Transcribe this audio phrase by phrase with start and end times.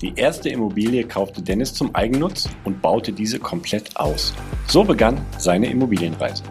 [0.00, 4.32] Die erste Immobilie kaufte Dennis zum Eigennutz und baute diese komplett aus.
[4.68, 6.44] So begann seine Immobilienreise.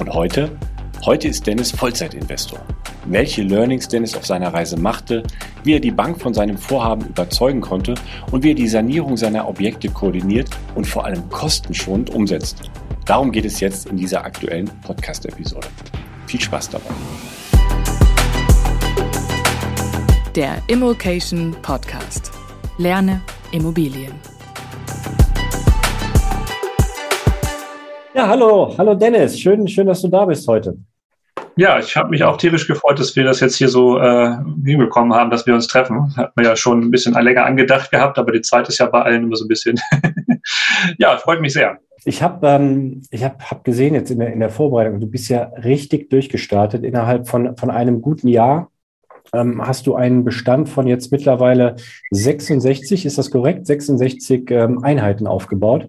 [0.00, 0.56] Und heute?
[1.04, 2.60] Heute ist Dennis Vollzeitinvestor.
[3.04, 5.22] Welche Learnings Dennis auf seiner Reise machte,
[5.64, 7.94] wie er die Bank von seinem Vorhaben überzeugen konnte
[8.32, 12.70] und wie er die Sanierung seiner Objekte koordiniert und vor allem kostenschonend umsetzt.
[13.04, 15.68] Darum geht es jetzt in dieser aktuellen Podcast-Episode.
[16.26, 16.88] Viel Spaß dabei.
[20.34, 22.32] Der Immokation Podcast.
[22.76, 23.20] Lerne
[23.52, 24.12] Immobilien.
[28.12, 29.38] Ja, hallo, hallo Dennis.
[29.38, 30.76] Schön, schön, dass du da bist heute.
[31.56, 35.14] Ja, ich habe mich auch tierisch gefreut, dass wir das jetzt hier so äh, hinbekommen
[35.14, 36.16] haben, dass wir uns treffen.
[36.16, 39.02] Hat man ja schon ein bisschen länger angedacht gehabt, aber die Zeit ist ja bei
[39.02, 39.78] allen immer so ein bisschen.
[40.98, 41.78] ja, freut mich sehr.
[42.04, 45.44] Ich habe ähm, hab, hab gesehen jetzt in der, in der Vorbereitung, du bist ja
[45.62, 46.82] richtig durchgestartet.
[46.82, 48.72] Innerhalb von, von einem guten Jahr
[49.34, 51.76] ähm, hast du einen Bestand von jetzt mittlerweile
[52.10, 53.66] 66, ist das korrekt?
[53.66, 55.88] 66 ähm, Einheiten aufgebaut.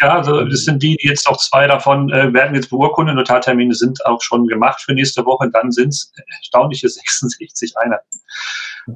[0.00, 3.16] Ja, also das sind die, die jetzt noch zwei davon äh, werden jetzt beurkundet.
[3.16, 5.50] Notartermine sind auch schon gemacht für nächste Woche.
[5.52, 8.20] Dann sind es erstaunliche 66 Einheiten.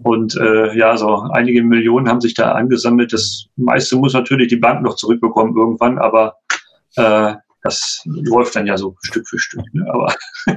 [0.03, 3.12] Und äh, ja, so einige Millionen haben sich da angesammelt.
[3.12, 6.37] Das meiste muss natürlich die Bank noch zurückbekommen irgendwann, aber
[6.97, 7.34] äh,
[7.65, 9.62] das läuft dann ja so Stück für Stück.
[9.73, 9.87] Ne?
[9.89, 10.15] Aber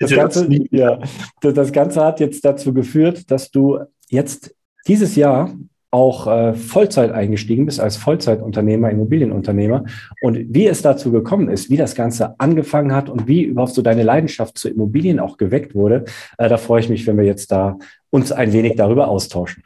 [0.00, 0.98] das, Ganze, ja,
[1.40, 4.54] das Ganze hat jetzt dazu geführt, dass du jetzt
[4.88, 5.54] dieses Jahr
[5.90, 9.84] auch äh, Vollzeit eingestiegen bist als Vollzeitunternehmer, Immobilienunternehmer.
[10.22, 13.82] Und wie es dazu gekommen ist, wie das Ganze angefangen hat und wie überhaupt so
[13.82, 16.06] deine Leidenschaft zu Immobilien auch geweckt wurde,
[16.38, 17.78] äh, da freue ich mich, wenn wir jetzt da
[18.10, 19.62] uns ein wenig darüber austauschen.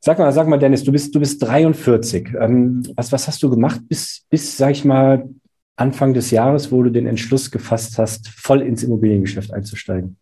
[0.00, 2.34] Sag mal, sag mal, Dennis, du bist, du bist 43.
[2.40, 5.28] Ähm, was, was hast du gemacht bis, bis, sag ich mal,
[5.76, 10.16] Anfang des Jahres, wo du den Entschluss gefasst hast, voll ins Immobiliengeschäft einzusteigen?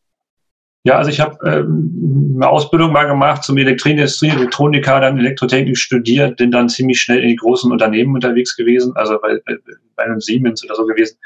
[0.87, 6.37] Ja, also ich habe ähm, eine Ausbildung mal gemacht zum Elektroindustrie, Elektroniker, dann Elektrotechnik studiert,
[6.37, 9.41] bin dann ziemlich schnell in die großen Unternehmen unterwegs gewesen, also bei,
[9.97, 11.19] bei einem Siemens oder so gewesen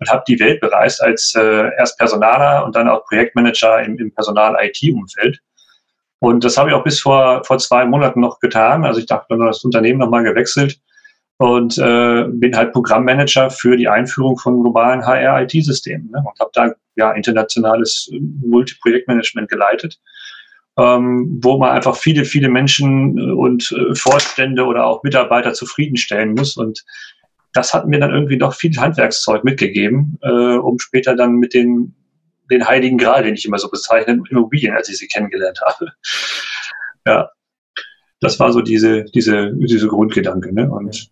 [0.00, 4.12] und habe die Welt bereist als äh, erst Personaler und dann auch Projektmanager im, im
[4.12, 5.38] Personal-IT-Umfeld.
[6.24, 8.86] Und das habe ich auch bis vor, vor zwei Monaten noch getan.
[8.86, 10.80] Also ich dachte, das Unternehmen nochmal gewechselt
[11.36, 16.24] und äh, bin halt Programmmanager für die Einführung von globalen HR-IT-Systemen ne?
[16.26, 20.00] und habe da ja internationales Multiprojektmanagement geleitet,
[20.78, 26.32] ähm, wo man einfach viele, viele Menschen äh, und äh, Vorstände oder auch Mitarbeiter zufriedenstellen
[26.32, 26.86] muss und
[27.52, 31.94] das hat mir dann irgendwie doch viel Handwerkszeug mitgegeben, äh, um später dann mit den,
[32.50, 35.92] den Heiligen Gral, den ich immer so bezeichne, Immobilien, als ich sie kennengelernt habe.
[37.06, 37.28] Ja,
[38.20, 40.54] das war so diese, diese, diese Grundgedanke.
[40.54, 40.70] Ne?
[40.70, 41.10] Und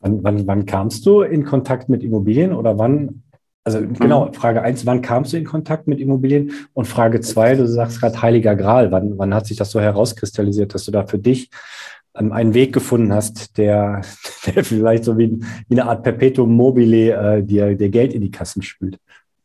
[0.00, 3.22] Wann, wann, wann kamst du in Kontakt mit Immobilien oder wann,
[3.64, 4.34] also genau, mhm.
[4.34, 6.52] Frage eins, wann kamst du in Kontakt mit Immobilien?
[6.72, 10.72] Und Frage zwei, du sagst gerade Heiliger Gral, wann, wann hat sich das so herauskristallisiert,
[10.72, 11.50] dass du da für dich
[12.16, 14.02] ähm, einen Weg gefunden hast, der,
[14.46, 18.30] der vielleicht so wie, wie eine Art Perpetuum mobile äh, dir, dir Geld in die
[18.30, 18.98] Kassen spült?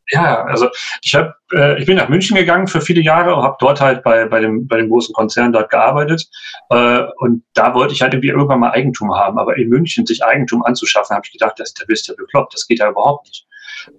[0.09, 0.69] Ja, also
[1.02, 4.03] ich habe, äh, ich bin nach München gegangen für viele Jahre und habe dort halt
[4.03, 6.28] bei, bei, dem, bei dem großen Konzern dort gearbeitet.
[6.69, 9.40] Äh, und da wollte ich halt irgendwie irgendwann mal Eigentum haben.
[9.40, 12.53] Aber in München sich Eigentum anzuschaffen, habe ich gedacht, das, da bist du ja bekloppt,
[12.53, 13.47] das geht ja überhaupt nicht.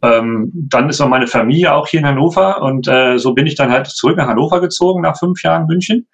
[0.03, 3.54] Ähm, dann ist noch meine Familie auch hier in Hannover und äh, so bin ich
[3.54, 6.06] dann halt zurück nach Hannover gezogen nach fünf Jahren München.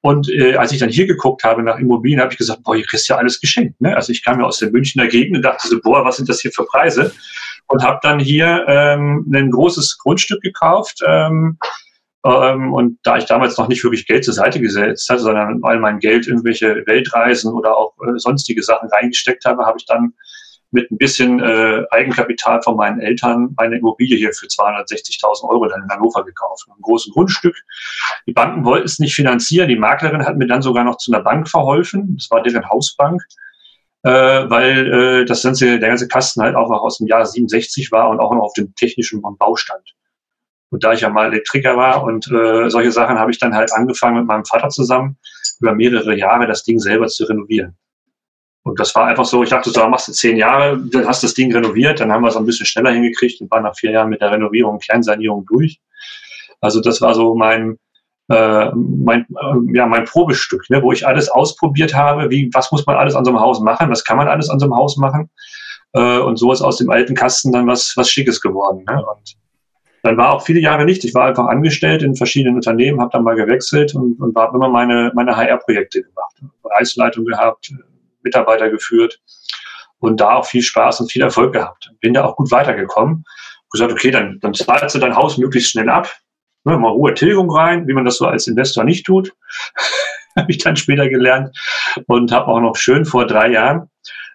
[0.00, 2.84] Und äh, als ich dann hier geguckt habe nach Immobilien, habe ich gesagt, boah, hier
[2.84, 3.80] kriegst du ja alles geschenkt.
[3.80, 3.96] Ne?
[3.96, 6.40] Also ich kam ja aus der Münchner Gegend und dachte so, boah, was sind das
[6.40, 7.12] hier für Preise?
[7.68, 11.02] Und habe dann hier ähm, ein großes Grundstück gekauft.
[11.06, 11.58] Ähm,
[12.24, 15.78] ähm, und da ich damals noch nicht wirklich Geld zur Seite gesetzt hatte, sondern all
[15.78, 20.14] mein Geld irgendwelche Weltreisen oder auch äh, sonstige Sachen reingesteckt habe, habe ich dann
[20.70, 25.82] mit ein bisschen äh, Eigenkapital von meinen Eltern eine Immobilie hier für 260.000 Euro dann
[25.82, 26.66] in Hannover gekauft.
[26.68, 27.56] Ein großes Grundstück.
[28.26, 29.68] Die Banken wollten es nicht finanzieren.
[29.68, 32.16] Die Maklerin hat mir dann sogar noch zu einer Bank verholfen.
[32.16, 33.22] Das war deren Hausbank.
[34.08, 37.92] Äh, weil äh, das ganze, der ganze Kasten halt auch noch aus dem Jahr 67
[37.92, 39.84] war und auch noch auf dem technischen Bau stand.
[40.70, 43.70] Und da ich ja mal Elektriker war und äh, solche Sachen, habe ich dann halt
[43.70, 45.18] angefangen mit meinem Vater zusammen
[45.60, 47.76] über mehrere Jahre das Ding selber zu renovieren.
[48.62, 51.26] Und das war einfach so, ich dachte, so, machst du zehn Jahre, dann hast du
[51.26, 53.90] das Ding renoviert, dann haben wir es ein bisschen schneller hingekriegt und waren nach vier
[53.90, 55.82] Jahren mit der Renovierung Kernsanierung durch.
[56.62, 57.78] Also das war so mein,
[58.28, 62.84] äh, mein, äh, ja, mein Probestück, ne, wo ich alles ausprobiert habe, wie, was muss
[62.86, 64.96] man alles an so einem Haus machen, was kann man alles an so einem Haus
[64.96, 65.30] machen.
[65.94, 68.84] Äh, und so ist aus dem alten Kasten dann was, was Schickes geworden.
[68.86, 69.04] Ne?
[69.04, 69.36] Und
[70.02, 71.04] dann war auch viele Jahre nicht.
[71.04, 74.68] Ich war einfach angestellt in verschiedenen Unternehmen, habe dann mal gewechselt und, und habe immer
[74.68, 76.36] meine, meine HR-Projekte gemacht.
[76.62, 77.72] Bereichsleitung gehabt,
[78.22, 79.20] Mitarbeiter geführt
[79.98, 81.90] und da auch viel Spaß und viel Erfolg gehabt.
[82.00, 83.24] Bin da auch gut weitergekommen.
[83.70, 86.10] Gesagt, okay, dann, dann zahlst du dein Haus möglichst schnell ab.
[86.68, 89.32] Ne, mal hohe Tilgung rein, wie man das so als Investor nicht tut.
[90.36, 91.56] habe ich dann später gelernt
[92.06, 93.88] und habe auch noch schön vor drei Jahren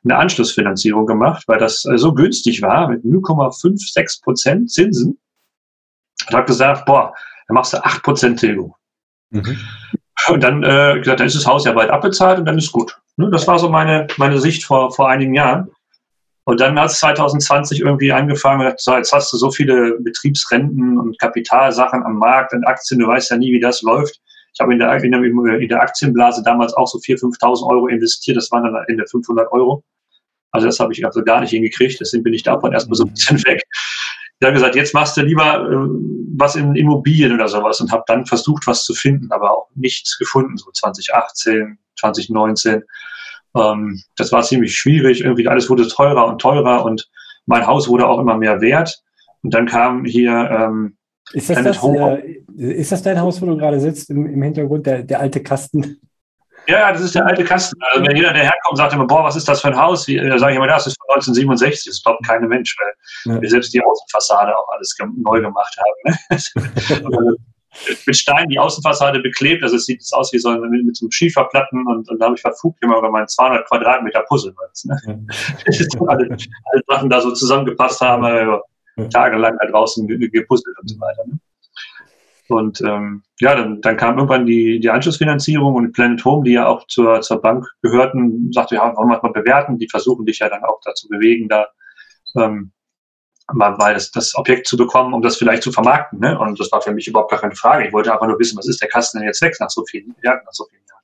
[0.03, 5.19] eine Anschlussfinanzierung gemacht, weil das äh, so günstig war mit 0,56 Prozent Zinsen.
[6.27, 7.13] Und habe gesagt, boah,
[7.47, 8.75] dann machst du 8 Prozent Tilgung.
[9.29, 9.59] Mhm.
[10.29, 12.99] Und dann äh, gesagt, dann ist das Haus ja bald abbezahlt und dann ist gut.
[13.17, 15.69] Ne, das war so meine, meine Sicht vor, vor einigen Jahren.
[16.45, 21.17] Und dann hat es 2020 irgendwie angefangen, so, jetzt hast du so viele Betriebsrenten und
[21.19, 24.19] Kapitalsachen am Markt und Aktien, du weißt ja nie, wie das läuft.
[24.53, 27.87] Ich habe in der, in der, in der Aktienblase damals auch so 4.000, 5.000 Euro
[27.87, 29.83] investiert, das waren dann in der 500 Euro.
[30.51, 33.13] Also das habe ich also gar nicht hingekriegt, deswegen bin ich davon erstmal so ein
[33.13, 33.63] bisschen weg.
[34.39, 35.87] Ich habe gesagt, jetzt machst du lieber äh,
[36.35, 40.17] was in Immobilien oder sowas und habe dann versucht, was zu finden, aber auch nichts
[40.17, 42.83] gefunden, so 2018, 2019.
[43.55, 45.21] Ähm, das war ziemlich schwierig.
[45.21, 47.09] Irgendwie alles wurde teurer und teurer und
[47.45, 49.01] mein Haus wurde auch immer mehr wert.
[49.43, 50.31] Und dann kam hier.
[50.31, 50.97] Ähm,
[51.33, 54.85] ist, das das, äh, ist das dein Haus, wo du gerade sitzt, im, im Hintergrund,
[54.85, 55.99] der, der alte Kasten?
[56.67, 57.77] Ja, das ist der alte Kasten.
[57.91, 60.07] Also wenn jeder, der herkommt, sagt immer, boah, was ist das für ein Haus?
[60.07, 61.85] Wie, da sage ich immer, das ist von 1967.
[61.85, 63.41] Das glaubt kein Mensch, weil ja.
[63.41, 66.17] wir selbst die Außenfassade auch alles neu gemacht haben.
[66.29, 67.35] Ne?
[68.05, 69.63] mit Stein die Außenfassade beklebt.
[69.63, 72.35] Also es sieht aus wie so mit, mit so einem Schieferplatten und, und da habe
[72.35, 74.53] ich verfugt immer über meinen 200 Quadratmeter Puzzle.
[74.85, 74.97] Ne?
[75.05, 75.17] Ja.
[76.07, 78.61] alle, alle Sachen da so zusammengepasst haben, ja.
[79.09, 81.23] tagelang da draußen gepuzzelt und so weiter.
[81.27, 81.39] Ne?
[82.49, 86.67] Und ähm, ja, dann, dann kam irgendwann die, die Anschlussfinanzierung und Planet Home, die ja
[86.67, 89.77] auch zur, zur Bank gehörten, sagte, ja, wollen wir mal bewerten.
[89.77, 91.67] Die versuchen dich ja dann auch dazu bewegen, da
[92.35, 92.71] ähm,
[93.51, 96.19] mal das, das Objekt zu bekommen, um das vielleicht zu vermarkten.
[96.19, 96.37] Ne?
[96.37, 97.87] Und das war für mich überhaupt gar keine Frage.
[97.87, 100.15] Ich wollte einfach nur wissen, was ist der Kasten denn jetzt weg nach so vielen,
[100.23, 101.03] ja, nach so vielen Jahren.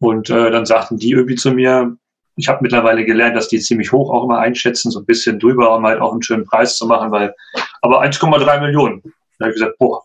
[0.00, 1.96] Und äh, dann sagten die irgendwie zu mir,
[2.36, 5.76] ich habe mittlerweile gelernt, dass die ziemlich hoch auch immer einschätzen, so ein bisschen drüber,
[5.76, 7.34] um halt auch einen schönen Preis zu machen, weil,
[7.82, 9.02] aber 1,3 Millionen.
[9.38, 10.02] Da habe ich gesagt, boah,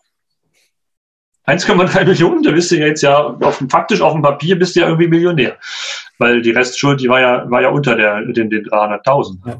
[1.46, 4.86] 1,3 Millionen, da bist du jetzt ja auf faktisch auf dem Papier bist du ja
[4.86, 5.56] irgendwie Millionär.
[6.18, 9.36] Weil die Restschuld, die war ja, war ja unter der, den, den 300.000.
[9.46, 9.58] Ja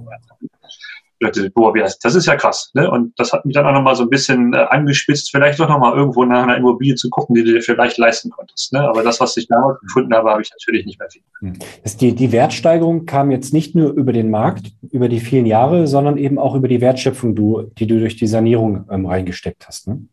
[1.21, 2.71] dachte, boah, das ist ja krass.
[2.75, 2.91] Ne?
[2.91, 5.97] Und das hat mich dann auch nochmal so ein bisschen äh, angespitzt, vielleicht doch nochmal
[5.97, 8.73] irgendwo nach einer Immobilie zu gucken, die du dir vielleicht leisten konntest.
[8.73, 8.81] Ne?
[8.81, 11.23] Aber das, was ich damals gefunden habe, habe ich natürlich nicht mehr viel.
[11.41, 11.55] Hm.
[12.01, 16.19] Die, die Wertsteigerung kam jetzt nicht nur über den Markt, über die vielen Jahre, sondern
[16.19, 19.89] eben auch über die Wertschöpfung, du, die du durch die Sanierung ähm, reingesteckt hast.
[19.89, 20.07] Ne?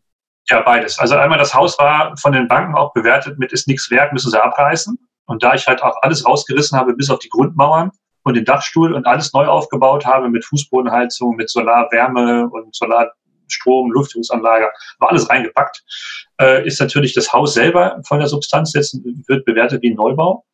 [0.48, 0.98] Ja, beides.
[0.98, 4.30] Also einmal das Haus war von den Banken auch bewertet mit ist nichts wert, müssen
[4.30, 4.98] sie abreißen.
[5.26, 7.90] Und da ich halt auch alles rausgerissen habe, bis auf die Grundmauern,
[8.24, 14.68] und den Dachstuhl und alles neu aufgebaut habe mit Fußbodenheizung, mit Solarwärme und Solarstrom, Lüftungsanlage,
[14.98, 15.84] war alles reingepackt.
[16.40, 18.98] Äh, ist natürlich das Haus selber von der Substanz jetzt
[19.28, 20.44] wird bewertet wie ein Neubau,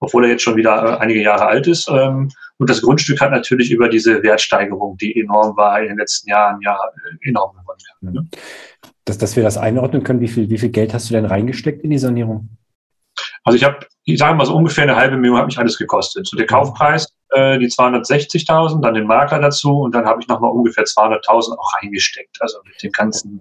[0.00, 1.88] obwohl er jetzt schon wieder äh, einige Jahre alt ist.
[1.88, 6.30] Ähm, und das Grundstück hat natürlich über diese Wertsteigerung, die enorm war in den letzten
[6.30, 6.78] Jahren, ja
[7.22, 8.14] enorm gewonnen.
[8.14, 8.28] Ne?
[9.04, 11.82] Dass, dass wir das einordnen können, wie viel, wie viel Geld hast du denn reingesteckt
[11.82, 12.48] in die Sanierung?
[13.44, 16.26] Also ich habe, ich sage mal so ungefähr eine halbe Million hat mich alles gekostet.
[16.26, 16.50] So der mhm.
[16.50, 21.58] Kaufpreis, äh, die 260.000, dann den Makler dazu und dann habe ich nochmal ungefähr 200.000
[21.58, 22.36] auch reingesteckt.
[22.40, 23.40] Also mit dem ganzen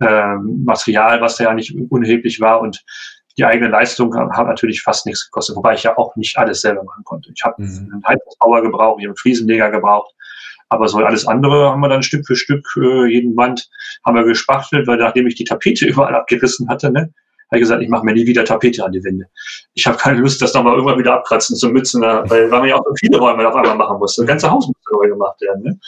[0.00, 2.84] äh, Material, was ja nicht unerheblich war und
[3.38, 6.84] die eigene Leistung hat natürlich fast nichts gekostet, wobei ich ja auch nicht alles selber
[6.84, 7.30] machen konnte.
[7.34, 7.90] Ich habe mhm.
[7.92, 10.12] einen Heizungsbauer gebraucht, ich habe einen Fliesenleger gebraucht,
[10.68, 13.68] aber so alles andere haben wir dann Stück für Stück, äh, jeden Wand
[14.04, 17.12] haben wir gespachtelt, weil nachdem ich die Tapete überall abgerissen hatte, ne,
[17.50, 19.26] habe gesagt, ich mache mir nie wieder Tapete an die Wände.
[19.74, 22.76] Ich habe keine Lust, das nochmal irgendwann wieder abkratzen zu müssen, weil, weil man ja
[22.76, 24.16] auch viele Räume auf einmal machen muss.
[24.16, 25.62] Das ganze Haus muss neu gemacht werden.
[25.62, 25.80] Ne?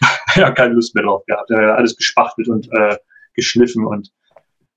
[0.36, 1.50] ja, keine Lust mehr drauf gehabt.
[1.50, 2.96] Alles gespachtelt und äh,
[3.34, 4.10] geschliffen und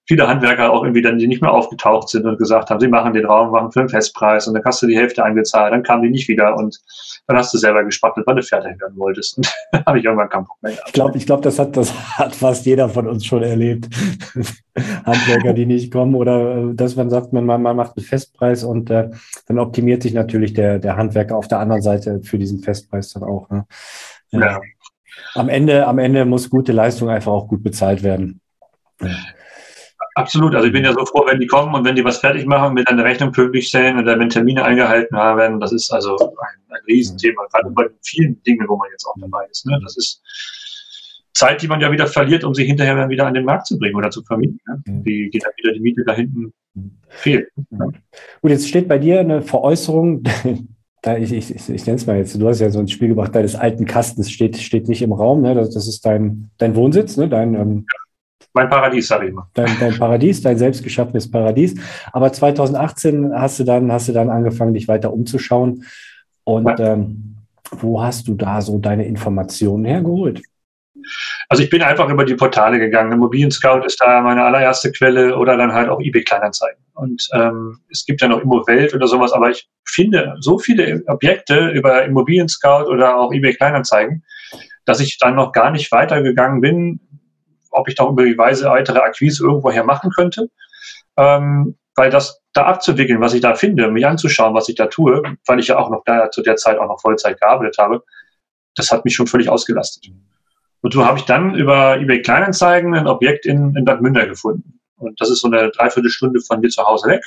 [0.10, 3.13] viele Handwerker auch irgendwie dann, die nicht mehr aufgetaucht sind und gesagt haben, sie machen
[3.13, 6.01] den Raum, machen für einen Festpreis und dann hast du die Hälfte eingezahlt, dann kamen
[6.01, 6.80] die nicht wieder und
[7.28, 9.38] dann hast du selber gespachtelt, weil du fertig werden wolltest.
[9.38, 9.48] Und
[9.86, 10.88] habe ich irgendwann keinen Bock mehr gehabt.
[10.88, 13.88] Ich glaube, ich glaub, das, hat, das hat fast jeder von uns schon erlebt.
[15.06, 18.89] Handwerker, die nicht kommen oder äh, dass man sagt, man, man macht einen Festpreis und
[18.89, 19.12] äh,
[19.46, 23.22] dann optimiert sich natürlich der, der Handwerker auf der anderen Seite für diesen Festpreis dann
[23.22, 23.48] auch.
[23.51, 23.68] Ne?
[24.32, 24.39] Ja.
[24.39, 24.62] ja.
[25.36, 28.42] Am Ende, am Ende muss gute Leistung einfach auch gut bezahlt werden.
[29.01, 29.10] Ja.
[30.20, 30.54] Absolut.
[30.54, 32.74] Also ich bin ja so froh, wenn die kommen und wenn die was fertig machen,
[32.74, 35.62] mit einer Rechnung pünktlich stellen oder wenn Termine eingehalten haben.
[35.62, 39.46] Das ist also ein, ein Riesenthema, gerade bei vielen Dingen, wo man jetzt auch dabei
[39.50, 39.66] ist.
[39.66, 39.80] Ne?
[39.82, 40.22] Das ist
[41.34, 43.80] Zeit, die man ja wieder verliert, um sie hinterher dann wieder an den Markt zu
[43.80, 44.60] bringen oder zu vermieten.
[44.68, 45.04] Ne?
[45.06, 46.52] Die geht dann wieder die Miete da hinten
[47.08, 47.48] fehlt.
[47.70, 47.94] Ne?
[48.42, 50.24] Gut, jetzt steht bei dir eine Veräußerung.
[51.02, 53.08] Da ich, ich, ich, ich nenne es mal jetzt, du hast ja so ein Spiel
[53.08, 55.56] gebracht, deines alten Kastens steht, steht nicht im Raum, ne?
[55.56, 57.30] das, das ist dein, dein Wohnsitz, ne?
[57.30, 58.09] dein ähm, ja
[58.53, 59.48] mein Paradies, sage ich mal.
[59.53, 61.75] Dein, dein Paradies, dein selbstgeschaffenes Paradies.
[62.12, 65.86] Aber 2018 hast du dann, hast du dann angefangen, dich weiter umzuschauen.
[66.44, 66.94] Und ja.
[66.94, 67.36] ähm,
[67.72, 70.41] wo hast du da so deine Informationen hergeholt?
[71.48, 73.12] Also ich bin einfach über die Portale gegangen.
[73.12, 76.84] Immobilien Scout ist da meine allererste Quelle oder dann halt auch eBay Kleinanzeigen.
[76.94, 81.70] Und ähm, es gibt ja noch Immowelt oder sowas, aber ich finde so viele Objekte
[81.70, 84.24] über Immobilien Scout oder auch eBay Kleinanzeigen,
[84.86, 87.00] dass ich dann noch gar nicht weitergegangen bin,
[87.70, 90.50] ob ich doch über die Weise weitere Akquise irgendwoher machen könnte.
[91.18, 95.22] Ähm, weil das da abzuwickeln, was ich da finde, mich anzuschauen, was ich da tue,
[95.46, 98.04] weil ich ja auch noch da zu der Zeit auch noch Vollzeit gearbeitet habe,
[98.76, 100.10] das hat mich schon völlig ausgelastet.
[100.82, 104.80] Und so habe ich dann über eBay Kleinanzeigen ein Objekt in, in Bad Münder gefunden.
[104.98, 107.24] Und das ist so eine Dreiviertelstunde von mir zu Hause weg.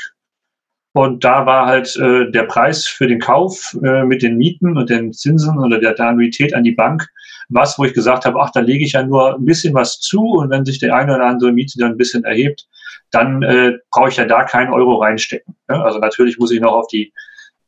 [0.95, 4.91] Und da war halt äh, der Preis für den Kauf äh, mit den Mieten und
[4.91, 7.07] den Zinsen oder der, der Annuität an die Bank
[7.49, 10.21] was, wo ich gesagt habe, ach, da lege ich ja nur ein bisschen was zu
[10.21, 12.67] und wenn sich der eine oder andere Miete dann ein bisschen erhebt,
[13.11, 15.55] dann äh, brauche ich ja da keinen Euro reinstecken.
[15.69, 15.83] Ne?
[15.83, 17.13] Also natürlich muss ich noch auf die,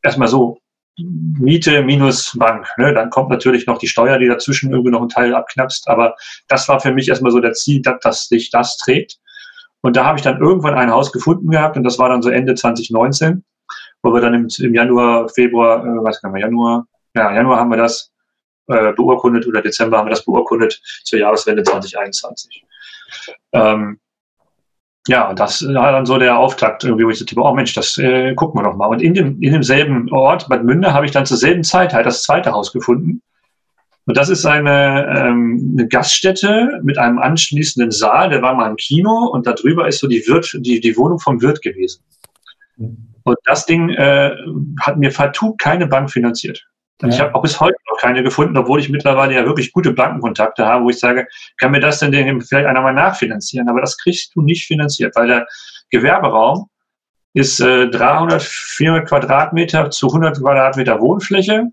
[0.02, 0.58] erstmal so,
[0.96, 2.68] Miete minus Bank.
[2.78, 2.94] Ne?
[2.94, 5.88] Dann kommt natürlich noch die Steuer, die dazwischen irgendwie noch einen Teil abknapst.
[5.88, 6.14] Aber
[6.46, 9.18] das war für mich erstmal so der Ziel, dass, dass sich das trägt.
[9.80, 12.30] Und da habe ich dann irgendwann ein Haus gefunden gehabt und das war dann so
[12.30, 13.44] Ende 2019,
[14.02, 17.70] wo wir dann im, im Januar, Februar, äh, was kann man, Januar, ja, Januar haben
[17.70, 18.10] wir das
[18.68, 22.64] äh, beurkundet oder Dezember haben wir das beurkundet zur Jahreswende 2021.
[23.52, 23.98] Ähm,
[25.06, 28.34] ja, das war dann so der Auftakt, irgendwie, wo ich dachte, oh Mensch, das äh,
[28.34, 28.86] gucken wir doch mal.
[28.86, 32.06] Und in, dem, in demselben Ort, Bad Münde, habe ich dann zur selben Zeit halt
[32.06, 33.20] das zweite Haus gefunden.
[34.06, 38.76] Und das ist eine, ähm, eine Gaststätte mit einem anschließenden Saal, der war mal ein
[38.76, 42.02] Kino und darüber ist so die, Wirt, die, die Wohnung vom Wirt gewesen.
[42.76, 44.36] Und das Ding äh,
[44.80, 46.66] hat mir partout keine Bank finanziert.
[47.02, 47.08] Ja.
[47.08, 50.64] Ich habe auch bis heute noch keine gefunden, obwohl ich mittlerweile ja wirklich gute Bankenkontakte
[50.64, 51.26] habe, wo ich sage,
[51.58, 53.68] kann mir das denn vielleicht einer mal nachfinanzieren?
[53.68, 55.46] Aber das kriegst du nicht finanziert, weil der
[55.90, 56.68] Gewerberaum
[57.34, 61.66] ist äh, 300, 400 Quadratmeter zu 100 Quadratmeter Wohnfläche.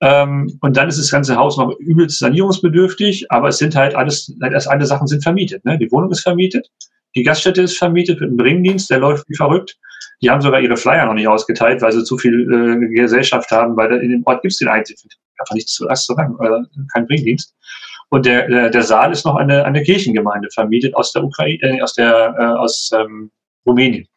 [0.00, 4.32] Ähm, und dann ist das ganze Haus noch übelst sanierungsbedürftig, aber es sind halt alles,
[4.40, 5.64] erst alle Sachen sind vermietet.
[5.64, 5.76] Ne?
[5.78, 6.70] Die Wohnung ist vermietet,
[7.16, 9.76] die Gaststätte ist vermietet mit einem Bringdienst, der läuft wie verrückt.
[10.20, 13.76] Die haben sogar ihre Flyer noch nicht ausgeteilt, weil sie zu viel äh, Gesellschaft haben,
[13.76, 15.08] weil in dem Ort gibt es den einzigen,
[15.38, 17.54] einfach nichts zu Restaurant, äh, kein Bringdienst.
[18.10, 21.82] Und der, der, der Saal ist noch eine, eine Kirchengemeinde vermietet aus der Ukraine, äh,
[21.82, 23.30] aus der äh, aus ähm,
[23.66, 24.08] Rumänien.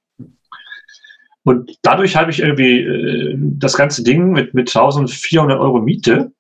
[1.44, 6.32] Und dadurch habe ich irgendwie äh, das ganze Ding mit, mit 1400 Euro Miete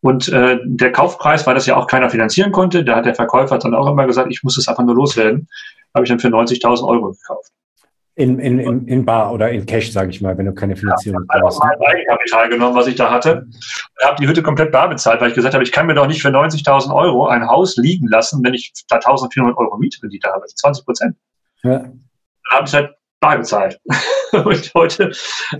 [0.00, 3.58] und äh, der Kaufpreis, weil das ja auch keiner finanzieren konnte, da hat der Verkäufer
[3.58, 5.48] dann auch immer gesagt, ich muss es einfach nur loswerden,
[5.94, 7.53] habe ich dann für 90.000 Euro gekauft.
[8.16, 11.24] In, in, in, in Bar oder in Cash, sage ich mal, wenn du keine Finanzierung
[11.32, 11.58] ja, brauchst.
[11.58, 13.38] Ich habe mein Eigenkapital genommen, was ich da hatte.
[13.40, 16.06] Und habe die Hütte komplett bar bezahlt, weil ich gesagt habe, ich kann mir doch
[16.06, 20.46] nicht für 90.000 Euro ein Haus liegen lassen, wenn ich da 1.400 Euro Mietrendite habe,
[20.46, 21.16] 20 Prozent.
[21.64, 21.78] Ja.
[21.78, 22.00] Dann
[22.50, 23.80] habe ich halt bar bezahlt.
[24.32, 25.10] und heute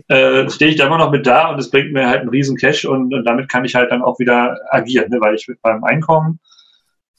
[0.08, 2.56] äh, stehe ich da immer noch mit da und es bringt mir halt einen riesen
[2.56, 5.20] Cash und, und damit kann ich halt dann auch wieder agieren, ne?
[5.20, 6.38] weil ich mit meinem Einkommen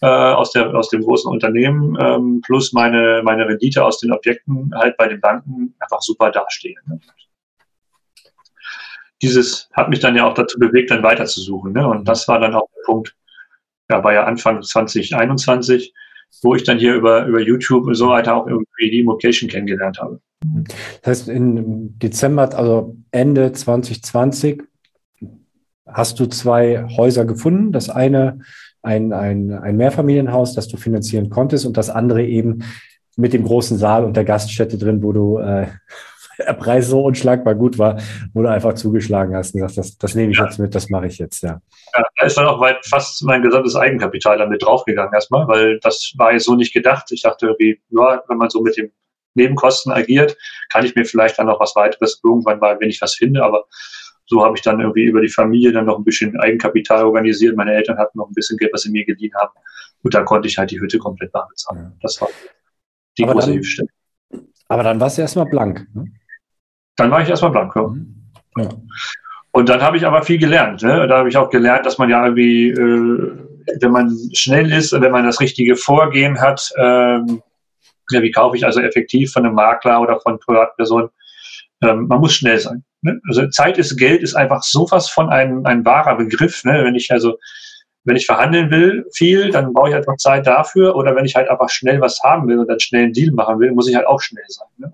[0.01, 4.71] äh, aus, der, aus dem großen Unternehmen ähm, plus meine, meine Rendite aus den Objekten
[4.75, 6.79] halt bei den Banken einfach super dastehen.
[6.87, 6.99] Ne?
[9.21, 11.71] Dieses hat mich dann ja auch dazu bewegt, dann weiterzusuchen.
[11.73, 11.87] Ne?
[11.87, 13.15] Und das war dann auch der Punkt,
[13.89, 15.93] ja, war ja Anfang 2021,
[16.41, 19.99] wo ich dann hier über, über YouTube und so weiter auch irgendwie die Immocation kennengelernt
[19.99, 20.19] habe.
[21.01, 24.61] Das heißt, im Dezember, also Ende 2020,
[25.87, 27.71] hast du zwei Häuser gefunden.
[27.71, 28.41] Das eine
[28.85, 32.63] ein, ein, ein Mehrfamilienhaus, das du finanzieren konntest und das andere eben
[33.17, 35.67] mit dem großen Saal und der Gaststätte drin, wo du äh,
[36.37, 37.99] der Preis so unschlagbar gut war,
[38.33, 40.45] wo du einfach zugeschlagen hast und sagst, das, das nehme ich ja.
[40.45, 41.61] jetzt mit, das mache ich jetzt, ja.
[41.93, 46.13] Ja, da ist dann auch weit fast mein gesamtes Eigenkapital damit draufgegangen erstmal, weil das
[46.17, 47.11] war jetzt so nicht gedacht.
[47.11, 48.91] Ich dachte irgendwie, ja, wenn man so mit den
[49.35, 50.37] Nebenkosten agiert,
[50.69, 53.65] kann ich mir vielleicht dann noch was weiteres irgendwann mal, wenn ich was finde, aber
[54.27, 57.55] so habe ich dann irgendwie über die Familie dann noch ein bisschen Eigenkapital organisiert.
[57.55, 59.53] Meine Eltern hatten noch ein bisschen Geld, was sie mir geliehen haben.
[60.03, 61.93] Und da konnte ich halt die Hütte komplett bar bezahlen.
[62.01, 62.29] Das war
[63.17, 63.89] die aber große Hilfestellung.
[64.67, 65.87] Aber dann warst du erstmal blank.
[65.93, 66.05] Ne?
[66.95, 67.87] Dann war ich erstmal blank, ja.
[67.87, 68.15] Mhm.
[68.57, 68.69] ja.
[69.51, 70.81] Und dann habe ich aber viel gelernt.
[70.81, 71.07] Ne?
[71.07, 73.31] Da habe ich auch gelernt, dass man ja irgendwie, äh,
[73.79, 77.41] wenn man schnell ist und wenn man das richtige Vorgehen hat, ähm,
[78.11, 81.09] ja, wie kaufe ich also effektiv von einem Makler oder von Privatpersonen,
[81.83, 82.83] ähm, man muss schnell sein.
[83.05, 83.21] Ne?
[83.27, 86.63] Also Zeit ist Geld ist einfach so was von ein, ein wahrer Begriff.
[86.63, 86.83] Ne?
[86.83, 87.37] Wenn ich also
[88.03, 90.95] wenn ich verhandeln will, viel, dann brauche ich einfach Zeit dafür.
[90.95, 93.59] Oder wenn ich halt einfach schnell was haben will und dann schnell einen Deal machen
[93.59, 94.67] will, muss ich halt auch schnell sein.
[94.77, 94.93] Ne?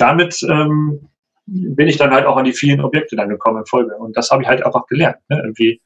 [0.00, 1.08] damit ähm,
[1.46, 3.96] bin ich dann halt auch an die vielen Objekte dann gekommen in Folge.
[3.96, 5.40] Und das habe ich halt einfach gelernt, ne?
[5.42, 5.80] irgendwie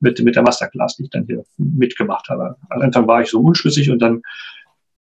[0.00, 2.56] mit, mit der Masterclass, die ich dann hier mitgemacht habe.
[2.70, 4.22] Am Anfang war ich so unschlüssig und dann,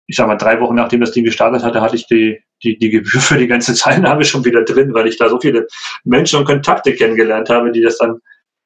[0.07, 2.91] ich sag mal, drei Wochen nachdem das Ding gestartet hatte, hatte ich die, die, die
[2.91, 5.67] Gebühr für die ganze Teilnahme schon wieder drin, weil ich da so viele
[6.05, 8.19] Menschen und Kontakte kennengelernt habe, die das dann,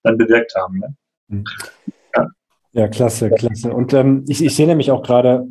[0.03, 0.79] dann bewirkt haben.
[0.79, 0.95] Ne?
[1.29, 1.45] Mhm.
[2.15, 2.29] Ja.
[2.73, 3.73] Ja, klasse, klasse.
[3.73, 5.49] Und ähm, ich, ich sehe nämlich auch gerade,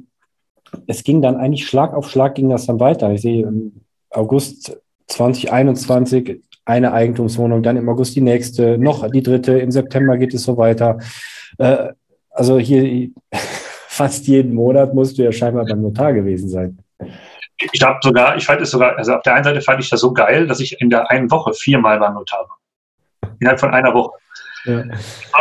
[0.87, 3.11] es ging dann eigentlich Schlag auf Schlag ging das dann weiter.
[3.11, 3.81] Ich sehe im
[4.11, 4.77] August
[5.07, 10.43] 2021 eine Eigentumswohnung, dann im August die nächste, noch die dritte, im September geht es
[10.43, 10.99] so weiter.
[11.57, 11.89] Äh,
[12.29, 13.09] also hier
[13.99, 16.79] fast jeden Monat musst du ja scheinbar beim Notar gewesen sein.
[17.59, 19.99] Ich habe sogar, ich fand es sogar, also auf der einen Seite fand ich das
[19.99, 23.31] so geil, dass ich in der einen Woche viermal beim Notar war.
[23.41, 24.17] Innerhalb von einer Woche.
[24.63, 24.85] Ja.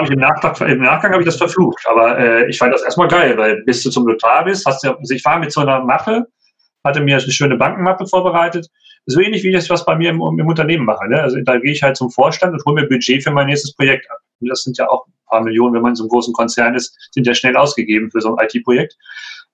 [0.03, 3.07] Ich im, Nachtrag, Im Nachgang habe ich das verflucht, aber äh, ich fand das erstmal
[3.07, 5.81] geil, weil bis du zum Notar bist, hast du, also ich war mit so einer
[5.85, 6.27] Mappe,
[6.83, 8.67] hatte mir eine schöne Bankenmappe vorbereitet,
[9.11, 11.09] so ähnlich wie das was bei mir im, im Unternehmen mache.
[11.09, 11.21] Ne?
[11.21, 14.11] Also da gehe ich halt zum Vorstand und hole mir Budget für mein nächstes Projekt
[14.11, 14.19] ab.
[14.41, 16.75] Und das sind ja auch ein paar Millionen, wenn man in so einem großen Konzern
[16.75, 18.97] ist, sind ja schnell ausgegeben für so ein IT-Projekt.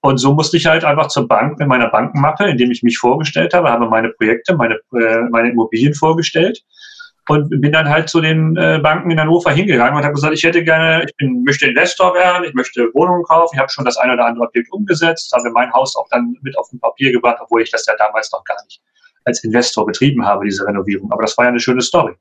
[0.01, 3.55] Und so musste ich halt einfach zur Bank mit meiner Bankenmappe, indem ich mich vorgestellt
[3.55, 6.63] habe, habe meine Projekte, meine, äh, meine Immobilien vorgestellt
[7.29, 10.43] und bin dann halt zu den äh, Banken in Hannover hingegangen und habe gesagt, ich
[10.43, 13.97] hätte gerne, ich bin, möchte Investor werden, ich möchte Wohnungen kaufen, ich habe schon das
[13.97, 17.39] eine oder andere Objekt umgesetzt, habe mein Haus auch dann mit auf dem Papier gebracht,
[17.41, 18.83] obwohl ich das ja damals noch gar nicht
[19.25, 21.11] als Investor betrieben habe, diese Renovierung.
[21.13, 22.15] Aber das war ja eine schöne Story.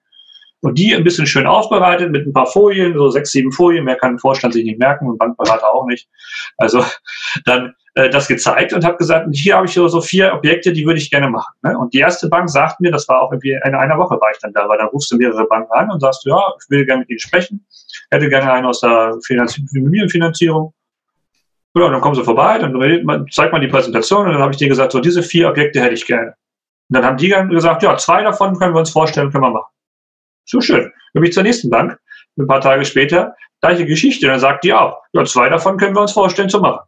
[0.61, 3.97] Und die ein bisschen schön aufbereitet mit ein paar Folien, so sechs, sieben Folien, mehr
[3.97, 6.07] kann ein Vorstand sich nicht merken und Bankberater auch nicht.
[6.57, 6.85] Also
[7.45, 10.99] dann äh, das gezeigt und habe gesagt, hier habe ich so, vier Objekte, die würde
[10.99, 11.53] ich gerne machen.
[11.63, 11.77] Ne?
[11.77, 14.39] Und die erste Bank sagt mir, das war auch irgendwie in einer Woche war ich
[14.39, 17.01] dann da, weil dann rufst du mehrere Banken an und sagst, ja, ich will gerne
[17.01, 17.65] mit ihnen sprechen,
[18.09, 20.73] hätte gerne einen aus der Familienfinanzierung.
[21.75, 24.69] Ja, dann kommen sie vorbei, dann zeigt man die Präsentation und dann habe ich denen
[24.69, 26.35] gesagt, so diese vier Objekte hätte ich gerne.
[26.93, 29.73] Und dann haben die gesagt, ja, zwei davon können wir uns vorstellen, können wir machen.
[30.45, 30.83] So schön.
[30.83, 31.97] Dann bin ich zur nächsten Bank,
[32.37, 34.27] ein paar Tage später, gleiche Geschichte.
[34.27, 36.81] Dann sagt die auch, ja, zwei davon können wir uns vorstellen zu machen.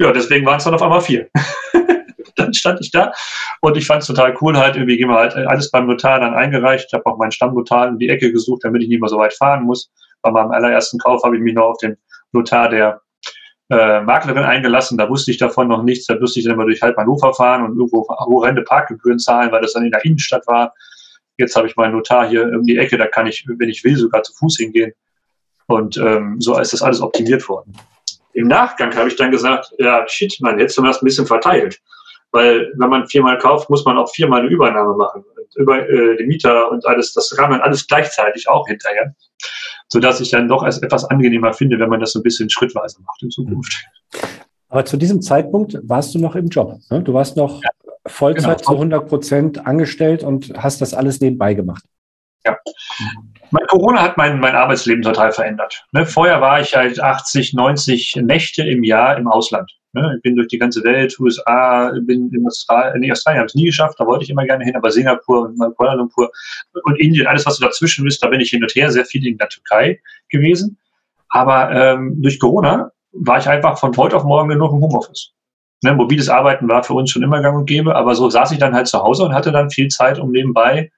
[0.00, 1.28] Ja, deswegen waren es dann auf einmal vier.
[2.36, 3.12] dann stand ich da
[3.60, 6.34] und ich fand es total cool, halt irgendwie gehen wir halt alles beim Notar dann
[6.34, 6.86] eingereicht.
[6.88, 9.34] Ich habe auch meinen Stammnotar in die Ecke gesucht, damit ich nicht mehr so weit
[9.34, 9.92] fahren muss.
[10.22, 11.96] Bei meinem allerersten Kauf habe ich mich noch auf den
[12.32, 13.00] Notar der
[13.70, 14.98] äh, Maklerin eingelassen.
[14.98, 16.06] Da wusste ich davon noch nichts.
[16.06, 19.60] Da musste ich dann immer durch halb Hannover fahren und irgendwo horrende Parkgebühren zahlen, weil
[19.60, 20.74] das dann in der Innenstadt war.
[21.36, 23.96] Jetzt habe ich meinen Notar hier um die Ecke, da kann ich, wenn ich will,
[23.96, 24.92] sogar zu Fuß hingehen.
[25.66, 27.76] Und ähm, so ist das alles optimiert worden.
[28.32, 31.78] Im Nachgang habe ich dann gesagt, ja, shit, man, hättest du das ein bisschen verteilt.
[32.32, 35.24] Weil wenn man viermal kauft, muss man auch viermal eine Übernahme machen.
[35.24, 39.14] Und über äh, die Mieter und alles, das kann man alles gleichzeitig auch hinterher.
[39.88, 43.00] Sodass ich dann doch als etwas angenehmer finde, wenn man das so ein bisschen schrittweise
[43.02, 43.72] macht in Zukunft.
[44.68, 46.78] Aber zu diesem Zeitpunkt warst du noch im Job.
[46.90, 47.02] Ne?
[47.02, 47.70] Du warst noch ja.
[48.06, 48.70] Vollzeit genau.
[48.70, 51.84] zu 100 Prozent angestellt und hast das alles nebenbei gemacht.
[52.44, 52.56] Ja.
[53.50, 55.86] Mein Corona hat mein, mein Arbeitsleben total verändert.
[55.92, 59.77] Ne, vorher war ich halt 80, 90 Nächte im Jahr im Ausland.
[59.94, 63.52] Ne, ich bin durch die ganze Welt, USA, bin in Australien, nee, Australien habe ich
[63.52, 66.30] es nie geschafft, da wollte ich immer gerne hin, aber Singapur und Kuala Lumpur
[66.84, 69.26] und Indien, alles, was so dazwischen ist, da bin ich hin und her, sehr viel
[69.26, 69.98] in der Türkei
[70.28, 70.76] gewesen.
[71.30, 75.32] Aber ähm, durch Corona war ich einfach von heute auf morgen nur noch im Homeoffice.
[75.82, 78.58] Ne, mobiles Arbeiten war für uns schon immer gang und gäbe, aber so saß ich
[78.58, 80.90] dann halt zu Hause und hatte dann viel Zeit, um nebenbei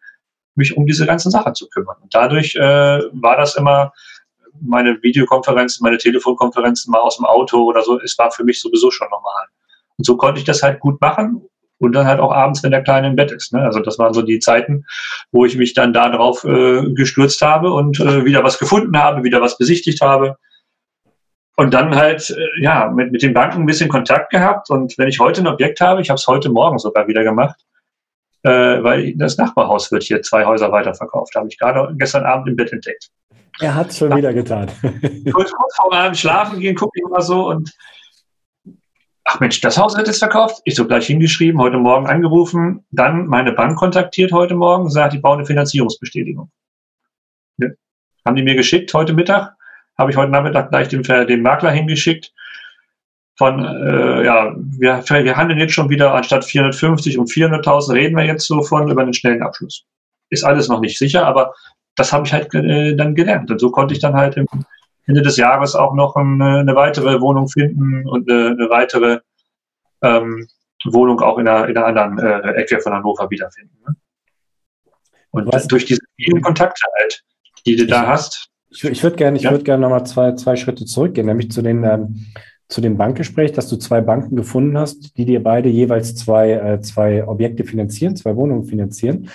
[0.57, 1.97] mich um diese ganzen Sachen zu kümmern.
[2.03, 2.61] Und dadurch äh,
[3.13, 3.93] war das immer
[4.61, 8.91] meine Videokonferenzen, meine Telefonkonferenzen mal aus dem Auto oder so, es war für mich sowieso
[8.91, 9.47] schon normal.
[9.97, 11.43] Und so konnte ich das halt gut machen
[11.79, 13.53] und dann halt auch abends, wenn der Kleine im Bett ist.
[13.53, 13.63] Ne?
[13.63, 14.85] Also das waren so die Zeiten,
[15.33, 19.41] wo ich mich dann darauf äh, gestürzt habe und äh, wieder was gefunden habe, wieder
[19.41, 20.37] was besichtigt habe
[21.61, 24.71] und dann halt, äh, ja, mit, mit den Banken ein bisschen Kontakt gehabt.
[24.71, 27.61] Und wenn ich heute ein Objekt habe, ich habe es heute Morgen sogar wieder gemacht,
[28.45, 31.35] äh, weil das Nachbarhaus wird hier zwei Häuser weiterverkauft.
[31.35, 33.11] Habe ich gerade gestern Abend im Bett entdeckt.
[33.61, 34.71] Er hat es schon wieder getan.
[35.33, 37.73] kurz, kurz vor Abend schlafen gehen, gucke ich mal so und
[39.25, 40.61] ach Mensch, das Haus wird jetzt verkauft.
[40.65, 45.19] Ich so gleich hingeschrieben, heute Morgen angerufen, dann meine Bank kontaktiert heute Morgen, sagt, die
[45.19, 46.51] bauen eine Finanzierungsbestätigung.
[47.59, 47.69] Ja.
[48.25, 49.57] Haben die mir geschickt heute Mittag
[50.01, 52.33] habe ich heute Nachmittag gleich dem, dem Makler hingeschickt.
[53.37, 58.25] Von, äh, ja, wir, wir handeln jetzt schon wieder anstatt 450 um 400.000 reden wir
[58.25, 59.85] jetzt so von über einen schnellen Abschluss.
[60.31, 61.55] Ist alles noch nicht sicher, aber
[62.01, 63.51] das habe ich halt äh, dann gelernt.
[63.51, 64.47] Und so konnte ich dann halt im
[65.07, 69.21] Ende des Jahres auch noch eine, eine weitere Wohnung finden und eine, eine weitere
[70.03, 70.49] ähm,
[70.87, 73.77] Wohnung auch in einer, in einer anderen äh, Ecke von Hannover wiederfinden.
[73.87, 73.97] Ne?
[75.31, 75.69] Und Was?
[75.69, 77.23] durch diese vielen Kontakte halt,
[77.67, 79.51] die du da hast, ich, ich würde gerne, ich ja.
[79.51, 82.27] würde gerne nochmal zwei, zwei Schritte zurückgehen, nämlich zu den, ähm,
[82.69, 86.81] zu dem Bankgespräch, dass du zwei Banken gefunden hast, die dir beide jeweils zwei, äh,
[86.81, 89.29] zwei Objekte finanzieren, zwei Wohnungen finanzieren.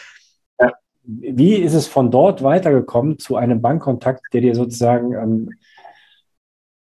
[1.07, 1.37] Ja.
[1.37, 5.49] Wie ist es von dort weitergekommen zu einem Bankkontakt, der dir sozusagen ähm,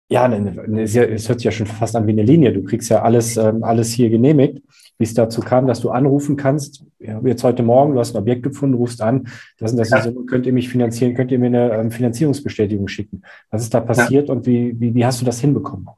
[0.08, 0.94] ja, ne, ne, es
[1.28, 2.52] hört sich ja schon fast an wie eine Linie.
[2.52, 4.62] Du kriegst ja alles, ähm, alles hier genehmigt,
[4.98, 6.84] wie es dazu kam, dass du anrufen kannst.
[6.98, 10.02] Ja, jetzt heute Morgen, du hast ein Objekt gefunden, rufst an, das sind das ja.
[10.02, 13.22] so, könnt ihr mich finanzieren, könnt ihr mir eine ähm, Finanzierungsbestätigung schicken.
[13.50, 14.34] Was ist da passiert ja.
[14.34, 15.88] und wie, wie, wie hast du das hinbekommen?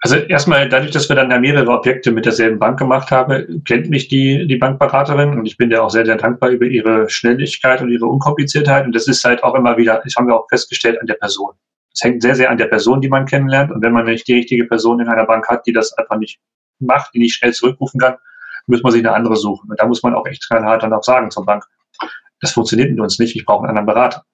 [0.00, 3.88] Also erstmal dadurch, dass wir dann ja mehrere Objekte mit derselben Bank gemacht haben, kennt
[3.88, 7.80] mich die, die Bankberaterin und ich bin ja auch sehr, sehr dankbar über ihre Schnelligkeit
[7.80, 8.84] und ihre Unkompliziertheit.
[8.84, 11.52] Und das ist halt auch immer wieder, das haben wir auch festgestellt, an der Person.
[11.92, 13.72] Es hängt sehr, sehr an der Person, die man kennenlernt.
[13.72, 16.38] Und wenn man nicht die richtige Person in einer Bank hat, die das einfach nicht
[16.78, 18.16] macht, die nicht schnell zurückrufen kann,
[18.66, 19.70] muss man sich eine andere suchen.
[19.70, 21.64] Und da muss man auch echt hart dann auch sagen zur Bank,
[22.40, 24.24] das funktioniert mit uns nicht, ich brauche einen anderen Berater.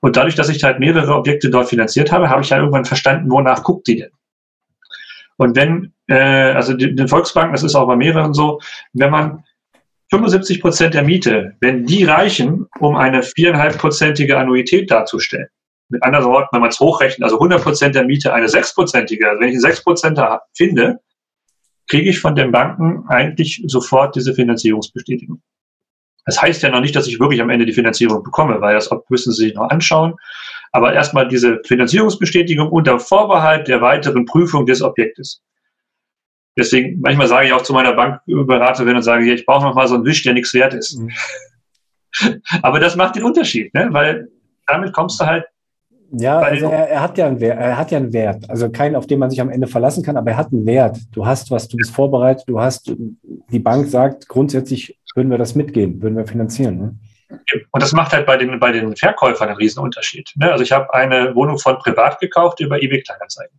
[0.00, 3.30] Und dadurch, dass ich halt mehrere Objekte dort finanziert habe, habe ich ja irgendwann verstanden,
[3.30, 4.10] wonach guckt die denn?
[5.36, 8.60] Und wenn, äh, also den Volksbanken, das ist auch bei mehreren so,
[8.92, 9.44] wenn man
[10.10, 15.48] 75 Prozent der Miete, wenn die reichen, um eine viereinhalbprozentige Annuität darzustellen,
[15.88, 19.40] mit anderen Worten, wenn man es hochrechnet, also 100 Prozent der Miete eine sechsprozentige, also
[19.40, 21.00] wenn ich einen 6% finde,
[21.88, 25.42] kriege ich von den Banken eigentlich sofort diese Finanzierungsbestätigung.
[26.24, 28.90] Das heißt ja noch nicht, dass ich wirklich am Ende die Finanzierung bekomme, weil das
[29.08, 30.14] müssen Sie sich noch anschauen.
[30.72, 35.42] Aber erstmal diese Finanzierungsbestätigung unter Vorbehalt der weiteren Prüfung des Objektes.
[36.56, 39.94] Deswegen, manchmal sage ich auch zu meiner Bankberaterin und sage, ich brauche noch mal so
[39.94, 40.98] einen Wisch, der nichts wert ist.
[40.98, 41.10] Mhm.
[42.62, 43.88] Aber das macht den Unterschied, ne?
[43.90, 44.28] weil
[44.66, 45.44] damit kommst du halt
[46.14, 48.50] ja, also er, er, hat ja einen Wert, er hat ja einen Wert.
[48.50, 50.98] Also keinen, auf den man sich am Ende verlassen kann, aber er hat einen Wert.
[51.12, 52.94] Du hast was, du bist vorbereitet, du hast,
[53.50, 56.78] die Bank sagt, grundsätzlich würden wir das mitgehen, würden wir finanzieren.
[56.78, 56.94] Ne?
[57.70, 60.30] Und das macht halt bei den, bei den Verkäufern einen riesen Unterschied.
[60.36, 60.50] Ne?
[60.50, 63.58] Also ich habe eine Wohnung von privat gekauft über eBay Kleinanzeigen.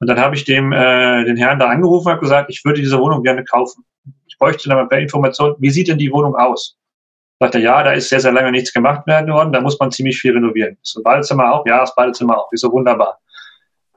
[0.00, 2.98] Und dann habe ich dem, äh, den Herrn da angerufen und gesagt, ich würde diese
[2.98, 3.84] Wohnung gerne kaufen.
[4.26, 6.76] Ich bräuchte dann mal Informationen, wie sieht denn die Wohnung aus?
[7.38, 9.90] Sagt er, ja, da ist sehr, sehr lange nichts gemacht werden worden, da muss man
[9.90, 10.76] ziemlich viel renovieren.
[10.82, 11.66] Ist das Badezimmer auch?
[11.66, 12.52] Ja, das Badezimmer auch.
[12.52, 13.18] Ist so wunderbar.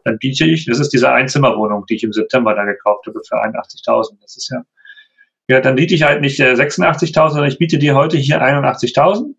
[0.03, 3.43] Dann biete ich, das ist diese Einzimmerwohnung, die ich im September da gekauft habe für
[3.43, 4.21] 81.000.
[4.21, 4.61] Das ist ja,
[5.47, 9.35] ja, dann biete ich halt nicht 86.000, äh, sondern ich biete dir heute hier 81.000.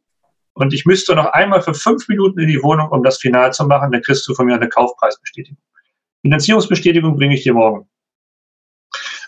[0.55, 3.67] Und ich müsste noch einmal für fünf Minuten in die Wohnung, um das Final zu
[3.67, 5.59] machen, dann kriegst du von mir eine Kaufpreisbestätigung.
[6.23, 7.89] Finanzierungsbestätigung bringe ich dir morgen.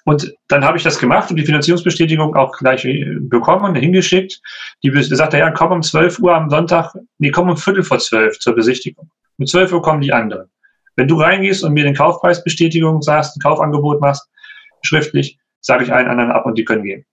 [0.05, 4.41] Und dann habe ich das gemacht und die Finanzierungsbestätigung auch gleich äh, bekommen und hingeschickt.
[4.83, 8.39] Die sagt, ja, komm um 12 Uhr am Sonntag, nee, komm um Viertel vor 12
[8.39, 9.11] zur Besichtigung.
[9.39, 10.49] Um 12 Uhr kommen die anderen.
[10.97, 14.29] Wenn du reingehst und mir den Kaufpreisbestätigung sagst, ein Kaufangebot machst,
[14.83, 17.05] schriftlich, sage ich allen anderen ab und die können gehen.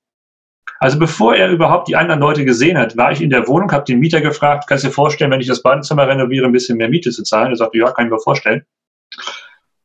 [0.79, 3.85] Also bevor er überhaupt die anderen Leute gesehen hat, war ich in der Wohnung, habe
[3.85, 6.89] den Mieter gefragt, kannst du dir vorstellen, wenn ich das Badezimmer renoviere, ein bisschen mehr
[6.89, 7.51] Miete zu zahlen?
[7.51, 8.65] Er sagte, ja, kann ich mir vorstellen.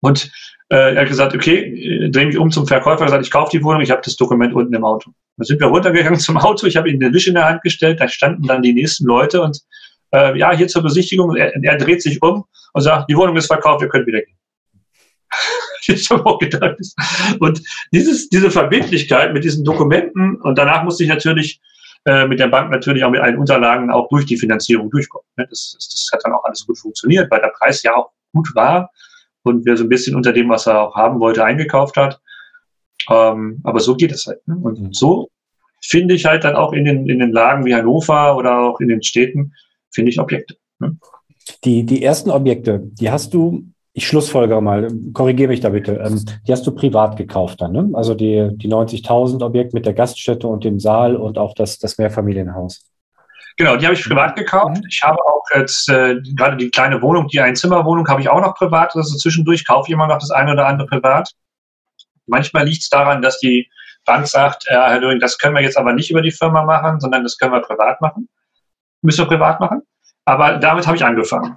[0.00, 0.30] Und
[0.70, 3.62] äh, er hat gesagt, okay, äh, drehe mich um zum Verkäufer, gesagt, ich kaufe die
[3.62, 5.12] Wohnung, ich habe das Dokument unten im Auto.
[5.36, 8.00] Dann sind wir runtergegangen zum Auto, ich habe ihm den Wisch in der Hand gestellt,
[8.00, 9.60] da standen dann die nächsten Leute und
[10.12, 13.46] äh, ja, hier zur Besichtigung, er, er dreht sich um und sagt, die Wohnung ist
[13.46, 14.36] verkauft, ihr könnt wieder gehen.
[15.88, 16.76] ich habe auch gedacht.
[17.38, 17.62] Und
[17.92, 21.60] dieses, diese Verbindlichkeit mit diesen Dokumenten und danach musste ich natürlich
[22.06, 25.26] äh, mit der Bank natürlich auch mit allen Unterlagen auch durch die Finanzierung durchkommen.
[25.36, 28.54] Das, das, das hat dann auch alles gut funktioniert, weil der Preis ja auch gut
[28.54, 28.90] war
[29.42, 32.20] und wer so ein bisschen unter dem, was er auch haben wollte, eingekauft hat.
[33.08, 34.46] Ähm, aber so geht es halt.
[34.46, 34.56] Ne?
[34.56, 34.92] Und mhm.
[34.92, 35.30] so
[35.82, 38.88] finde ich halt dann auch in den, in den Lagen wie Hannover oder auch in
[38.88, 39.54] den Städten,
[39.90, 40.56] finde ich Objekte.
[40.78, 40.96] Ne?
[41.64, 46.24] Die, die ersten Objekte, die hast du, ich schlussfolgere mal, korrigiere mich da bitte, ähm,
[46.46, 47.90] die hast du privat gekauft dann, ne?
[47.94, 51.98] Also die, die 90.000 Objekt mit der Gaststätte und dem Saal und auch das, das
[51.98, 52.84] Mehrfamilienhaus.
[53.56, 54.78] Genau, die habe ich privat gekauft.
[54.78, 54.86] Mhm.
[54.88, 58.54] Ich habe auch jetzt äh, gerade die kleine Wohnung, die Einzimmerwohnung, habe ich auch noch
[58.54, 58.94] privat.
[58.94, 61.30] Also zwischendurch kaufe ich immer noch das eine oder andere privat.
[62.26, 63.68] Manchmal liegt es daran, dass die
[64.06, 67.00] Bank sagt, äh, Herr Döring, das können wir jetzt aber nicht über die Firma machen,
[67.00, 68.28] sondern das können wir privat machen.
[69.02, 69.82] Müssen wir privat machen.
[70.24, 71.56] Aber damit habe ich angefangen.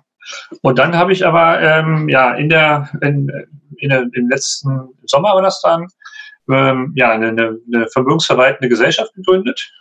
[0.62, 3.32] Und dann habe ich aber ähm, ja in der, in,
[3.78, 5.88] in der im letzten Sommer war das dann
[6.50, 9.72] ähm, ja eine, eine vermögensverwaltende Gesellschaft gegründet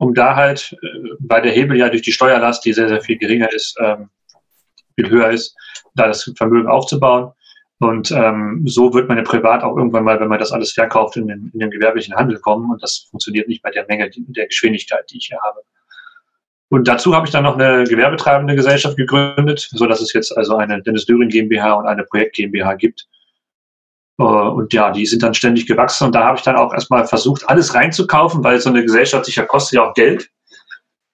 [0.00, 0.86] um da halt, äh,
[1.20, 4.08] weil der Hebel ja durch die Steuerlast, die sehr, sehr viel geringer ist, ähm,
[4.96, 5.54] viel höher ist,
[5.94, 7.32] da das Vermögen aufzubauen.
[7.78, 11.16] Und ähm, so wird man ja privat auch irgendwann mal, wenn man das alles verkauft,
[11.16, 12.70] in den, in den gewerblichen Handel kommen.
[12.70, 15.60] Und das funktioniert nicht bei der Menge, der Geschwindigkeit, die ich hier habe.
[16.70, 20.56] Und dazu habe ich dann noch eine gewerbetreibende Gesellschaft gegründet, so dass es jetzt also
[20.56, 23.06] eine Dennis Döring GmbH und eine Projekt GmbH gibt,
[24.20, 27.06] äh, und ja, die sind dann ständig gewachsen und da habe ich dann auch erstmal
[27.06, 30.28] versucht, alles reinzukaufen, weil so eine Gesellschaft sicher kostet ja auch Geld.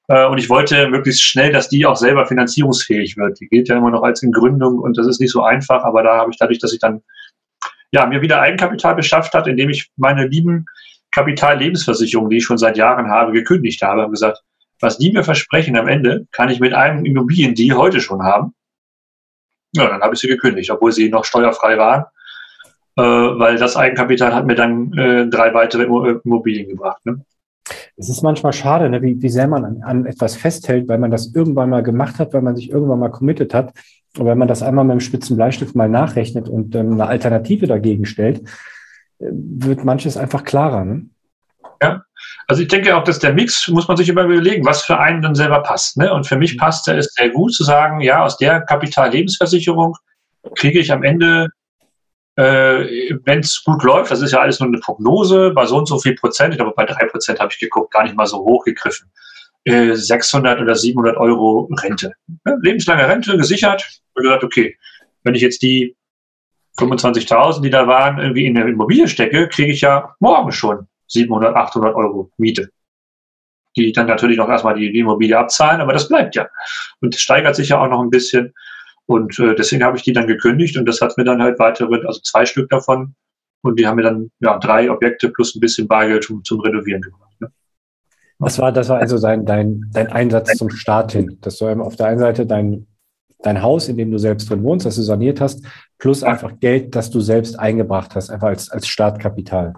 [0.09, 3.39] Äh, und ich wollte möglichst schnell, dass die auch selber finanzierungsfähig wird.
[3.41, 6.03] Die gilt ja immer noch als in Gründung und das ist nicht so einfach, aber
[6.03, 7.03] da habe ich dadurch, dass ich dann
[7.93, 10.67] ja, mir wieder Eigenkapital beschafft hat, indem ich meine lieben
[11.13, 14.43] Kapitallebensversicherungen, die ich schon seit Jahren habe, gekündigt habe und gesagt,
[14.81, 18.55] was die mir versprechen am Ende, kann ich mit einem Immobilien, die heute schon haben.
[19.73, 22.05] Ja, dann habe ich sie gekündigt, obwohl sie noch steuerfrei waren,
[22.97, 27.05] äh, weil das Eigenkapital hat mir dann äh, drei weitere Immobilien gebracht.
[27.05, 27.25] Ne?
[27.97, 31.11] Es ist manchmal schade, ne, wie, wie sehr man an, an, etwas festhält, weil man
[31.11, 33.73] das irgendwann mal gemacht hat, weil man sich irgendwann mal committed hat.
[34.19, 37.67] Und wenn man das einmal mit dem spitzen Bleistift mal nachrechnet und ähm, eine Alternative
[37.67, 38.41] dagegen stellt,
[39.19, 40.85] äh, wird manches einfach klarer.
[40.85, 41.07] Ne?
[41.83, 42.06] Ja,
[42.49, 45.23] also ich denke auch, dass der Mix, muss man sich immer überlegen, was für einen
[45.23, 45.97] dann selber passt.
[45.97, 46.13] Ne?
[46.13, 49.97] Und für mich passt es sehr gut zu sagen, ja, aus der Kapitallebensversicherung
[50.55, 51.49] kriege ich am Ende
[52.37, 55.89] äh, wenn es gut läuft, das ist ja alles nur eine Prognose, bei so und
[55.89, 58.39] so viel Prozent, ich glaube bei drei Prozent habe ich geguckt, gar nicht mal so
[58.39, 59.11] hoch gegriffen,
[59.65, 62.13] äh, 600 oder 700 Euro Rente.
[62.47, 64.03] Ja, lebenslange Rente gesichert.
[64.15, 64.77] Und gesagt, okay,
[65.25, 65.97] wenn ich jetzt die
[66.79, 71.55] 25.000, die da waren, irgendwie in der Immobilie stecke, kriege ich ja morgen schon 700,
[71.55, 72.71] 800 Euro Miete.
[73.77, 76.49] Die dann natürlich noch erstmal die, die Immobilie abzahlen, aber das bleibt ja.
[77.01, 78.55] Und es steigert sich ja auch noch ein bisschen.
[79.07, 82.07] Und äh, deswegen habe ich die dann gekündigt und das hat mir dann halt weitere,
[82.07, 83.15] also zwei Stück davon.
[83.63, 87.03] Und die haben mir dann ja, drei Objekte plus ein bisschen Bargeld zum, zum Renovieren
[87.03, 87.33] gemacht.
[87.41, 87.51] Ne?
[88.39, 91.97] Das war, das war also dein, dein, dein Einsatz zum Start hin, dass du auf
[91.97, 92.87] der einen Seite dein,
[93.43, 95.65] dein Haus, in dem du selbst drin wohnst, das du saniert hast,
[95.99, 99.75] plus einfach Geld, das du selbst eingebracht hast, einfach als, als Startkapital.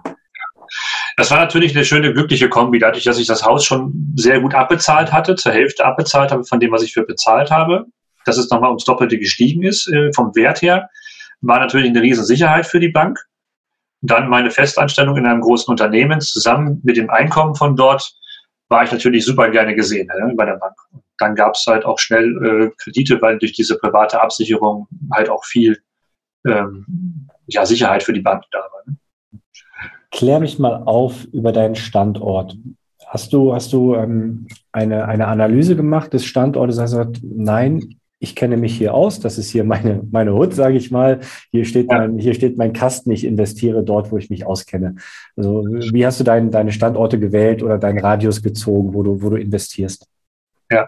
[1.19, 4.55] Das war natürlich eine schöne, glückliche Kombi, dadurch, dass ich das Haus schon sehr gut
[4.55, 7.85] abbezahlt hatte, zur Hälfte abbezahlt habe von dem, was ich für bezahlt habe
[8.29, 10.89] dass es nochmal ums Doppelte gestiegen ist äh, vom Wert her,
[11.41, 13.19] war natürlich eine Riesensicherheit für die Bank.
[14.01, 18.13] Dann meine Festanstellung in einem großen Unternehmen zusammen mit dem Einkommen von dort
[18.69, 20.75] war ich natürlich super gerne gesehen ne, bei der Bank.
[21.17, 25.43] Dann gab es halt auch schnell äh, Kredite, weil durch diese private Absicherung halt auch
[25.43, 25.79] viel
[26.45, 28.78] ähm, ja, Sicherheit für die Bank da war.
[30.11, 32.57] Klär mich mal auf über deinen Standort.
[33.07, 36.77] Hast du, hast du ähm, eine, eine Analyse gemacht des Standortes?
[36.79, 40.91] Also nein, ich kenne mich hier aus, das ist hier meine, meine Hut, sage ich
[40.91, 41.21] mal.
[41.51, 41.99] Hier steht, ja.
[41.99, 44.95] mein, hier steht mein Kasten, ich investiere dort, wo ich mich auskenne.
[45.37, 49.29] Also wie hast du dein, deine Standorte gewählt oder deinen Radius gezogen, wo du, wo
[49.29, 50.05] du investierst?
[50.71, 50.87] Ja,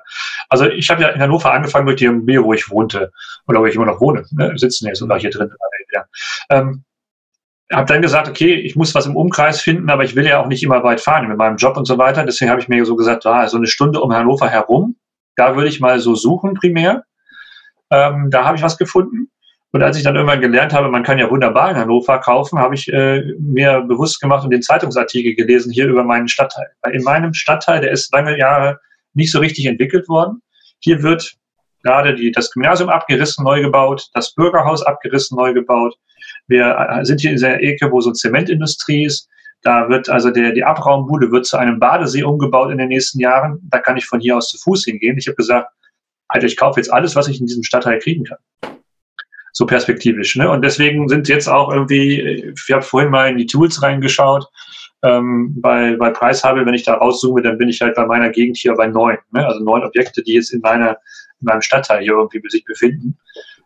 [0.50, 3.12] also ich habe ja in Hannover angefangen mit dem B, wo ich wohnte
[3.48, 4.26] oder wo ich immer noch wohne.
[4.32, 4.54] Ne?
[4.56, 5.50] Sitzen jetzt sogar hier drin.
[5.92, 6.06] Ja.
[6.50, 6.84] Ähm,
[7.72, 10.48] habe dann gesagt, okay, ich muss was im Umkreis finden, aber ich will ja auch
[10.48, 12.24] nicht immer weit fahren mit meinem Job und so weiter.
[12.24, 14.96] Deswegen habe ich mir so gesagt, ah, so eine Stunde um Hannover herum,
[15.36, 17.04] da würde ich mal so suchen primär.
[17.90, 19.30] Ähm, da habe ich was gefunden.
[19.74, 22.76] Und als ich dann irgendwann gelernt habe, man kann ja wunderbar in Hannover kaufen, habe
[22.76, 26.68] ich äh, mir bewusst gemacht und den Zeitungsartikel gelesen hier über meinen Stadtteil.
[26.82, 28.80] Weil in meinem Stadtteil, der ist lange Jahre
[29.14, 30.42] nicht so richtig entwickelt worden.
[30.80, 31.36] Hier wird
[31.84, 35.96] gerade die, das Gymnasium abgerissen, neu gebaut, das Bürgerhaus abgerissen, neu gebaut.
[36.52, 39.30] Wir äh, sind hier in der Ecke, wo so Zementindustrie ist.
[39.64, 43.60] Da wird also der, die Abraumbude wird zu einem Badesee umgebaut in den nächsten Jahren.
[43.72, 45.18] Da kann ich von hier aus zu Fuß hingehen.
[45.18, 45.70] Ich habe gesagt,
[46.28, 48.38] Alter, ich kaufe jetzt alles, was ich in diesem Stadtteil kriegen kann.
[49.54, 50.36] So perspektivisch.
[50.36, 50.50] Ne?
[50.50, 54.46] Und deswegen sind jetzt auch irgendwie, ich habe vorhin mal in die Tools reingeschaut,
[55.04, 58.58] ähm, bei, bei Preishabel, wenn ich da rauszoome, dann bin ich halt bei meiner Gegend
[58.58, 59.18] hier bei neun.
[59.32, 59.46] Ne?
[59.46, 60.98] Also neun Objekte, die jetzt in, meiner,
[61.40, 63.18] in meinem Stadtteil hier irgendwie sich befinden.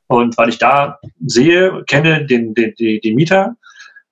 [0.08, 3.56] Und weil ich da sehe, kenne den, den, die, die Mieter,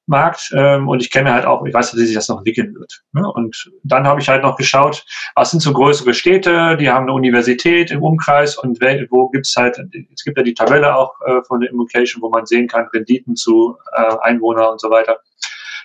[0.06, 3.04] Markt ähm, und ich kenne halt auch, ich weiß, wie sich das noch entwickeln wird.
[3.14, 3.30] Ne?
[3.32, 7.14] Und dann habe ich halt noch geschaut, was sind so größere Städte, die haben eine
[7.14, 9.80] Universität im Umkreis und wo gibt's halt,
[10.14, 13.36] es gibt ja die Tabelle auch äh, von der Immocation, wo man sehen kann, Renditen
[13.36, 15.20] zu äh, Einwohner und so weiter.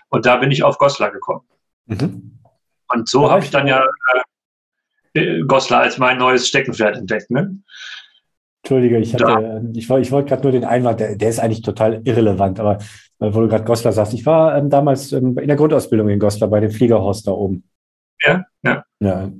[0.08, 1.44] Und da bin ich auf Goslar gekommen.
[1.86, 2.40] Mhm.
[2.88, 3.84] Und so habe ich dann ja
[5.14, 7.30] äh, Goslar als mein neues Steckenpferd entdeckt.
[7.30, 7.62] Ne?
[8.62, 12.02] Entschuldige, ich, hatte, ich, ich wollte gerade nur den Einwand, der, der, ist eigentlich total
[12.04, 12.78] irrelevant, aber
[13.20, 16.18] äh, wo du gerade Goslar sagst, ich war ähm, damals ähm, in der Grundausbildung in
[16.18, 17.64] Goslar bei dem Fliegerhorst da oben.
[18.22, 18.84] Ja, ja.
[19.00, 19.30] Ja.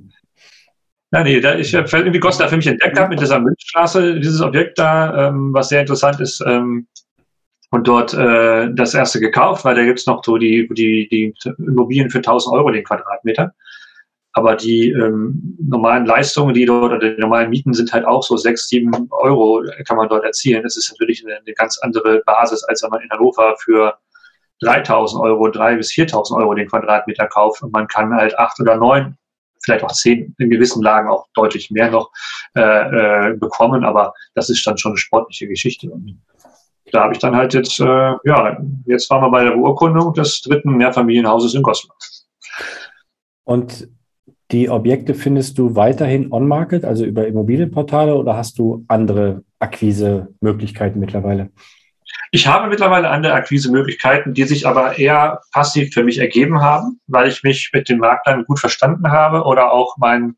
[1.11, 4.41] Na, nee, da ich habe irgendwie Goslar für mich entdeckt habe mit dieser Münzstraße, dieses
[4.41, 6.87] Objekt da, ähm, was sehr interessant ist, ähm,
[7.71, 12.09] und dort äh, das erste gekauft, weil da gibt's noch so die, die, die Immobilien
[12.09, 13.53] für 1000 Euro den Quadratmeter.
[14.39, 18.37] Aber die ähm, normalen Leistungen, die dort oder die normalen Mieten sind halt auch so
[18.37, 20.63] sechs, sieben Euro kann man dort erzielen.
[20.63, 23.97] Das ist natürlich eine, eine ganz andere Basis, als wenn man in Hannover für
[24.61, 28.77] 3000 Euro, drei bis 4000 Euro den Quadratmeter kauft und man kann halt acht oder
[28.77, 29.17] neun,
[29.61, 32.09] vielleicht auch zehn, in gewissen Lagen auch deutlich mehr noch
[32.55, 33.83] äh, äh, bekommen.
[33.83, 35.89] Aber das ist dann schon eine sportliche Geschichte.
[35.89, 36.17] Und
[36.93, 40.41] da habe ich dann halt jetzt, äh, ja, jetzt waren wir bei der Beurkundung des
[40.43, 41.97] dritten Mehrfamilienhauses in Goslar.
[43.43, 43.89] Und
[44.51, 51.51] die Objekte findest du weiterhin on-market, also über Immobilienportale, oder hast du andere Akquise-Möglichkeiten mittlerweile?
[52.31, 57.27] Ich habe mittlerweile andere Akquise-Möglichkeiten, die sich aber eher passiv für mich ergeben haben, weil
[57.27, 60.35] ich mich mit den Maklern gut verstanden habe oder auch mein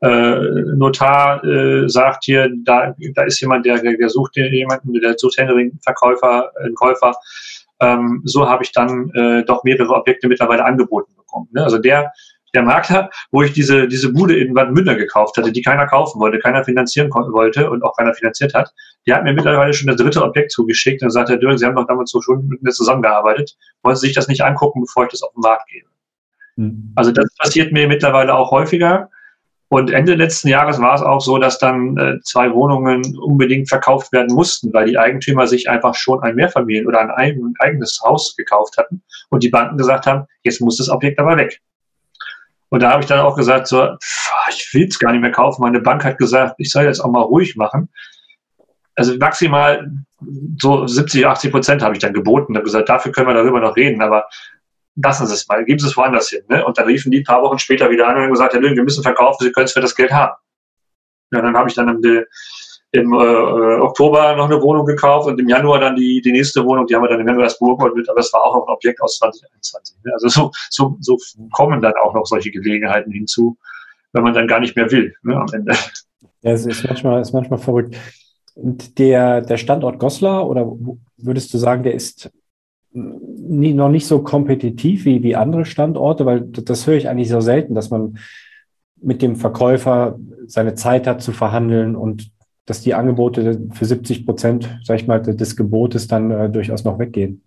[0.00, 0.38] äh,
[0.76, 5.78] Notar äh, sagt hier, da, da ist jemand, der, der sucht jemanden, der sucht Händering,
[5.82, 7.14] Verkäufer, einen Käufer.
[7.80, 11.48] Ähm, so habe ich dann äh, doch mehrere Objekte mittlerweile angeboten bekommen.
[11.52, 11.62] Ne?
[11.62, 12.12] Also der,
[12.54, 16.20] der Makler, wo ich diese, diese Bude in Bad Münder gekauft hatte, die keiner kaufen
[16.20, 18.72] wollte, keiner finanzieren wollte und auch keiner finanziert hat,
[19.06, 21.76] der hat mir mittlerweile schon das dritte Objekt zugeschickt und sagt, Herr Dürr, Sie haben
[21.76, 25.10] doch damals so schon mit mir zusammengearbeitet, wollen Sie sich das nicht angucken, bevor ich
[25.10, 25.88] das auf den Markt gebe?
[26.56, 26.92] Mhm.
[26.96, 29.10] Also das passiert mir mittlerweile auch häufiger.
[29.72, 34.12] Und Ende letzten Jahres war es auch so, dass dann äh, zwei Wohnungen unbedingt verkauft
[34.12, 38.34] werden mussten, weil die Eigentümer sich einfach schon ein Mehrfamilien- oder ein, ein eigenes Haus
[38.36, 41.60] gekauft hatten und die Banken gesagt haben, jetzt muss das Objekt aber weg.
[42.70, 43.96] Und da habe ich dann auch gesagt, so,
[44.48, 45.62] ich will es gar nicht mehr kaufen.
[45.62, 47.90] Meine Bank hat gesagt, ich soll jetzt auch mal ruhig machen.
[48.94, 49.90] Also maximal
[50.60, 52.54] so 70, 80 Prozent habe ich dann geboten.
[52.54, 54.26] Habe gesagt, dafür können wir darüber noch reden, aber
[54.96, 56.42] lassen Sie es mal, geben Sie es woanders hin.
[56.48, 56.64] Ne?
[56.64, 58.84] Und dann riefen die ein paar Wochen später wieder an und haben gesagt, ja, wir
[58.84, 60.34] müssen verkaufen, Sie können es für das Geld haben.
[61.32, 62.24] Ja, dann habe ich dann im,
[62.92, 66.86] im äh, Oktober noch eine Wohnung gekauft und im Januar dann die, die nächste Wohnung,
[66.86, 69.18] die haben wir dann in Membersburg und aber das war auch noch ein Objekt aus
[69.18, 69.96] 2021.
[70.04, 70.12] Ne?
[70.12, 71.16] Also so, so, so
[71.52, 73.56] kommen dann auch noch solche Gelegenheiten hinzu,
[74.12, 75.72] wenn man dann gar nicht mehr will ne, am Ende.
[76.42, 77.96] Ja, es ist manchmal, ist manchmal verrückt.
[78.54, 80.72] Und der, der Standort Goslar, oder
[81.16, 82.30] würdest du sagen, der ist
[82.92, 87.40] nie, noch nicht so kompetitiv wie, wie andere Standorte, weil das höre ich eigentlich so
[87.40, 88.18] selten, dass man
[89.00, 92.32] mit dem Verkäufer seine Zeit hat zu verhandeln und
[92.70, 97.00] dass die Angebote für 70 Prozent, sag ich mal, des Gebotes dann äh, durchaus noch
[97.00, 97.42] weggehen.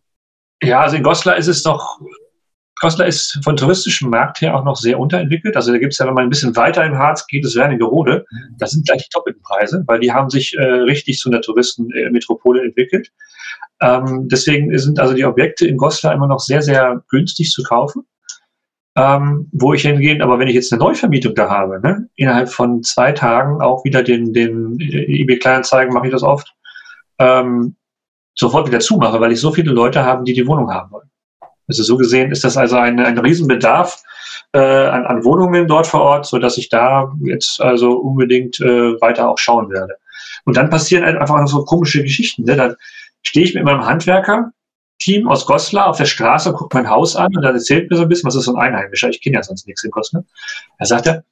[0.62, 2.02] Ja, also in Goslar ist es noch,
[2.82, 5.56] Goslar ist von touristischem Markt her auch noch sehr unterentwickelt.
[5.56, 8.26] Also da gibt es ja, wenn man ein bisschen weiter im Harz geht, das Wernigerode,
[8.58, 12.62] das sind gleich die doppelten Preise, weil die haben sich äh, richtig zu einer Touristenmetropole
[12.62, 13.10] entwickelt.
[13.82, 18.04] Ähm, deswegen sind also die Objekte in Goslar immer noch sehr, sehr günstig zu kaufen.
[18.96, 22.84] Ähm, wo ich hingehe, aber wenn ich jetzt eine Neuvermietung da habe, ne, innerhalb von
[22.84, 26.54] zwei Tagen auch wieder den, den eBay Kleinanzeigen mache ich das oft,
[27.18, 27.76] ähm,
[28.36, 31.10] sofort wieder zumache, weil ich so viele Leute habe, die die Wohnung haben wollen.
[31.68, 34.04] Also so gesehen ist das also ein, ein Riesenbedarf
[34.54, 39.00] äh, an, an Wohnungen dort vor Ort, so dass ich da jetzt also unbedingt äh,
[39.02, 39.96] weiter auch schauen werde.
[40.46, 42.44] Und dann passieren halt einfach so komische Geschichten.
[42.44, 42.56] Ne?
[42.56, 42.76] Dann
[43.22, 43.86] stehe ich mit meinem
[44.94, 48.04] Handwerker-Team aus Goslar auf der Straße, gucke mein Haus an und dann erzählt mir so
[48.04, 50.24] ein bisschen, was ist so ein Einheimischer, ich kenne ja sonst nichts in Goslar.
[50.80, 51.24] Da sagt er,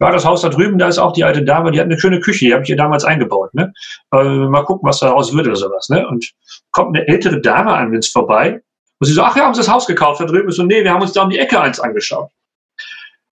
[0.00, 2.20] ja, das Haus da drüben, da ist auch die alte Dame, die hat eine schöne
[2.20, 3.54] Küche, die habe ich ihr damals eingebaut.
[3.54, 3.72] Ne?
[4.12, 5.88] Äh, mal gucken, was daraus wird oder sowas.
[5.88, 6.06] Ne?
[6.06, 6.32] Und
[6.72, 8.60] kommt eine ältere Dame an uns vorbei
[8.98, 10.48] und sie so, ach, wir haben uns das Haus gekauft da drüben.
[10.48, 12.30] Ich so, nee, wir haben uns da um die Ecke eins angeschaut.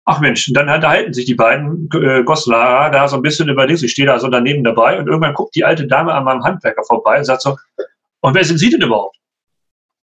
[0.10, 3.84] Ach Mensch, dann unterhalten sich die beiden äh, Goslarer da so ein bisschen über das.
[3.84, 6.84] Ich stehe da so daneben dabei und irgendwann guckt die alte Dame an meinem Handwerker
[6.86, 7.58] vorbei und sagt so,
[8.22, 9.17] und wer sind Sie denn überhaupt?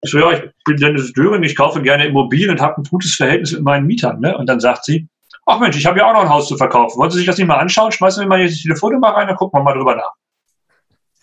[0.04, 3.16] Ich so, ja, ich bin Dennis Döring, ich kaufe gerne Immobilien und habe ein gutes
[3.16, 4.20] Verhältnis mit meinen Mietern.
[4.20, 4.36] Ne?
[4.38, 5.08] Und dann sagt sie,
[5.46, 6.98] ach Mensch, ich habe ja auch noch ein Haus zu verkaufen.
[7.00, 7.92] Wollen Sie sich das nicht mal anschauen?
[7.92, 10.14] Schmeißen wir mal jetzt die Telefonnummer rein, dann gucken wir mal drüber nach.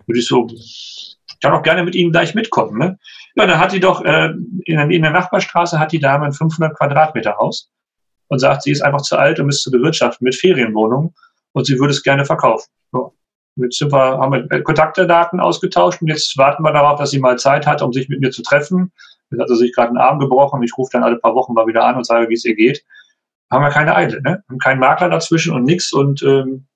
[0.07, 2.79] Und ich so, ich kann auch gerne mit Ihnen gleich mitkommen.
[2.79, 2.99] Ne?
[3.35, 4.33] Ja, dann hat die doch, äh,
[4.65, 7.71] in, in der Nachbarstraße hat die Dame ein 500 Quadratmeter Haus
[8.29, 11.15] und sagt, sie ist einfach zu alt, um es zu bewirtschaften mit Ferienwohnungen
[11.53, 12.69] und sie würde es gerne verkaufen.
[12.93, 13.15] So.
[13.71, 17.67] Sind wir, haben wir Kontaktdaten ausgetauscht und jetzt warten wir darauf, dass sie mal Zeit
[17.67, 18.93] hat, um sich mit mir zu treffen.
[19.31, 20.63] Jetzt hat sie sich gerade einen Arm gebrochen.
[20.63, 22.85] Ich rufe dann alle paar Wochen mal wieder an und sage, wie es ihr geht.
[23.51, 24.43] Haben wir keine Eile, ne?
[24.49, 26.67] Haben keinen Makler dazwischen und nichts und ähm,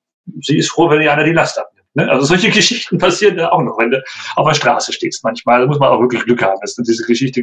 [0.40, 1.87] sie ist froh, wenn ihr einer die Last abnimmt.
[1.95, 2.11] Ne?
[2.11, 4.03] Also solche Geschichten passieren da auch noch, wenn du
[4.37, 5.61] auf der Straße stehst manchmal.
[5.61, 6.59] Da muss man auch wirklich Glück haben.
[6.61, 7.42] Das, diese Geschichte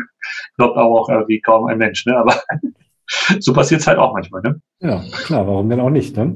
[0.57, 2.05] glaubt auch irgendwie kaum ein Mensch.
[2.05, 2.17] Ne?
[2.17, 2.41] Aber
[3.39, 4.41] so passiert es halt auch manchmal.
[4.41, 4.61] Ne?
[4.79, 6.17] Ja, klar, warum denn auch nicht?
[6.17, 6.35] Ne?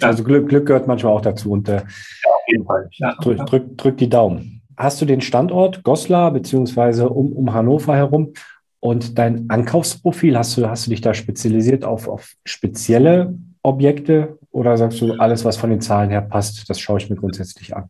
[0.00, 2.88] Also Glück, Glück gehört manchmal auch dazu und äh, ja, auf jeden Fall.
[2.92, 4.62] Ja, drück, drück, drück die Daumen.
[4.76, 8.34] Hast du den Standort Goslar beziehungsweise um, um Hannover herum
[8.80, 14.76] und dein Ankaufsprofil, hast du, hast du dich da spezialisiert auf, auf spezielle Objekte oder
[14.76, 17.88] sagst du, alles, was von den Zahlen her passt, das schaue ich mir grundsätzlich an?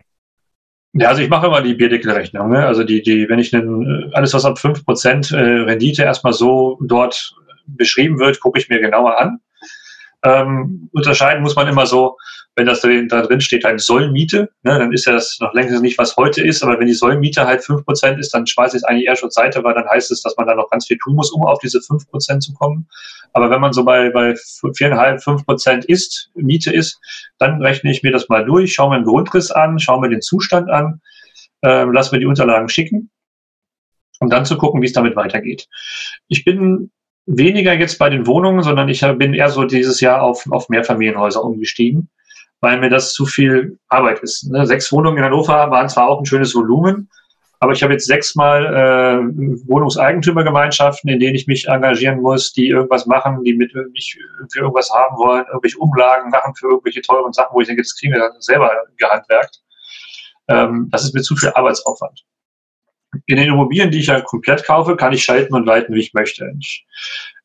[0.94, 2.48] Ja, also ich mache immer die Bierdeckelrechnung.
[2.48, 2.64] Ne?
[2.64, 7.34] Also die, die, wenn ich einen, alles, was ab 5% äh, Rendite erstmal so dort
[7.66, 9.40] beschrieben wird, gucke ich mir genauer an.
[10.26, 12.16] Ähm, unterscheiden muss man immer so,
[12.56, 15.98] wenn das da drin steht, eine Sollmiete, ne, dann ist ja das noch längst nicht,
[15.98, 18.84] was heute ist, aber wenn die Sollmiete halt fünf Prozent ist, dann schmeiße ich es
[18.84, 21.14] eigentlich eher schon Seite, weil dann heißt es, dass man da noch ganz viel tun
[21.14, 22.88] muss, um auf diese fünf Prozent zu kommen.
[23.34, 26.98] Aber wenn man so bei, bei 4,5, 5% ist, Miete ist,
[27.38, 30.22] dann rechne ich mir das mal durch, schaue mir den Grundriss an, schaue mir den
[30.22, 31.00] Zustand an,
[31.60, 33.10] äh, lass mir die Unterlagen schicken,
[34.18, 35.68] um dann zu gucken, wie es damit weitergeht.
[36.26, 36.90] Ich bin
[37.26, 41.42] weniger jetzt bei den Wohnungen, sondern ich bin eher so dieses Jahr auf, auf Mehrfamilienhäuser
[41.44, 42.08] umgestiegen,
[42.60, 44.50] weil mir das zu viel Arbeit ist.
[44.50, 44.66] Ne?
[44.66, 47.08] Sechs Wohnungen in Hannover waren zwar auch ein schönes Volumen,
[47.58, 49.18] Aber ich habe jetzt sechsmal äh,
[49.66, 54.18] Wohnungseigentümergemeinschaften, in denen ich mich engagieren muss, die irgendwas machen, die mit mich
[54.52, 57.96] für irgendwas haben wollen, irgendwelche Umlagen machen für irgendwelche teuren Sachen, wo ich denke, das
[57.98, 59.62] kriegen wir dann selber gehandwerkt.
[60.48, 62.24] Ähm, das ist mir zu viel Arbeitsaufwand.
[63.26, 66.12] In den Immobilien, die ich ja komplett kaufe, kann ich schalten und walten, wie ich
[66.12, 66.52] möchte.
[66.58, 66.86] Ich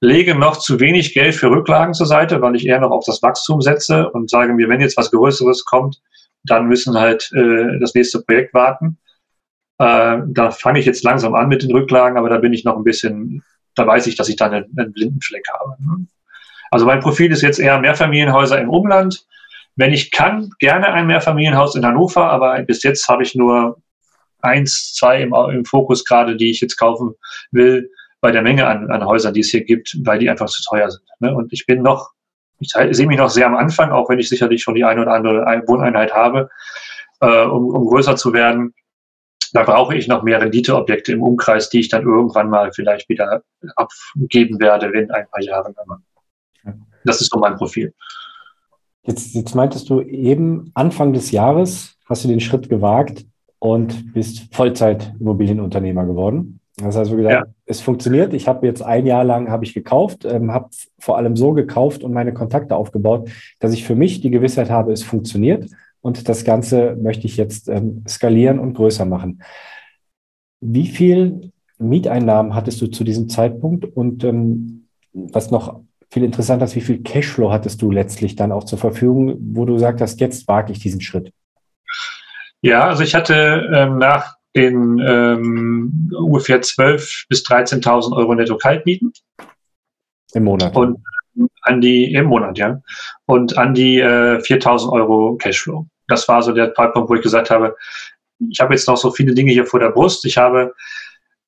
[0.01, 3.21] lege noch zu wenig Geld für Rücklagen zur Seite, weil ich eher noch auf das
[3.21, 6.01] Wachstum setze und sage mir, wenn jetzt was Größeres kommt,
[6.43, 8.97] dann müssen halt äh, das nächste Projekt warten.
[9.77, 12.75] Äh, da fange ich jetzt langsam an mit den Rücklagen, aber da bin ich noch
[12.75, 13.43] ein bisschen,
[13.75, 15.75] da weiß ich, dass ich da einen, einen blinden Fleck habe.
[15.79, 16.07] Ne?
[16.71, 19.25] Also mein Profil ist jetzt eher Mehrfamilienhäuser im Umland.
[19.75, 23.80] Wenn ich kann, gerne ein Mehrfamilienhaus in Hannover, aber bis jetzt habe ich nur
[24.41, 27.15] eins, zwei im, im Fokus gerade, die ich jetzt kaufen
[27.51, 27.89] will,
[28.21, 30.89] bei der Menge an, an Häusern, die es hier gibt, weil die einfach zu teuer
[30.89, 31.03] sind.
[31.19, 31.35] Ne?
[31.35, 32.11] Und ich bin noch,
[32.59, 35.13] ich sehe mich noch sehr am Anfang, auch wenn ich sicherlich schon die eine oder
[35.13, 36.49] andere Wohneinheit habe,
[37.19, 38.73] äh, um, um größer zu werden.
[39.53, 43.41] Da brauche ich noch mehr Renditeobjekte im Umkreis, die ich dann irgendwann mal vielleicht wieder
[43.75, 45.75] abgeben werde in ein paar Jahren.
[47.03, 47.93] Das ist so mein Profil.
[49.03, 53.25] Jetzt, jetzt meintest du eben, Anfang des Jahres hast du den Schritt gewagt
[53.61, 56.59] und bist Vollzeit-Immobilienunternehmer geworden.
[56.77, 57.53] Das heißt, wie gesagt, ja.
[57.67, 58.33] es funktioniert.
[58.33, 62.03] Ich habe jetzt ein Jahr lang habe ich gekauft, ähm, habe vor allem so gekauft
[62.03, 65.69] und meine Kontakte aufgebaut, dass ich für mich die Gewissheit habe, es funktioniert.
[66.01, 69.43] Und das Ganze möchte ich jetzt ähm, skalieren und größer machen.
[70.59, 73.85] Wie viel Mieteinnahmen hattest du zu diesem Zeitpunkt?
[73.85, 78.63] Und ähm, was noch viel interessanter ist, wie viel Cashflow hattest du letztlich dann auch
[78.63, 81.31] zur Verfügung, wo du sagst, hast, jetzt wage ich diesen Schritt?
[82.61, 89.13] Ja, also ich hatte ähm, nach den ähm, ungefähr 12.000 bis 13.000 Euro netto Kaltmieten.
[90.33, 90.75] Im Monat.
[90.75, 90.99] Und
[91.61, 92.81] an die, im Monat, ja.
[93.25, 95.87] Und an die äh, 4.000 Euro Cashflow.
[96.07, 97.75] Das war so der Zeitpunkt, wo ich gesagt habe,
[98.49, 100.25] ich habe jetzt noch so viele Dinge hier vor der Brust.
[100.25, 100.73] Ich habe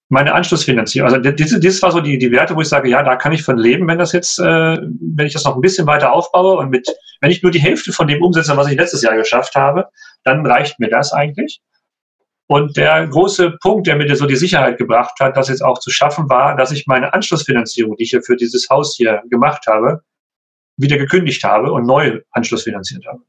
[0.09, 1.11] meine Anschlussfinanzierung.
[1.11, 3.43] Also das, das war so die, die Werte, wo ich sage, ja, da kann ich
[3.43, 6.69] von leben, wenn das jetzt, äh, wenn ich das noch ein bisschen weiter aufbaue und
[6.69, 6.87] mit,
[7.19, 9.89] wenn ich nur die Hälfte von dem umsetze, was ich letztes Jahr geschafft habe,
[10.23, 11.61] dann reicht mir das eigentlich.
[12.47, 15.89] Und der große Punkt, der mir so die Sicherheit gebracht hat, das jetzt auch zu
[15.89, 20.01] schaffen, war, dass ich meine Anschlussfinanzierung, die ich hier für dieses Haus hier gemacht habe,
[20.77, 23.21] wieder gekündigt habe und neu anschlussfinanziert habe.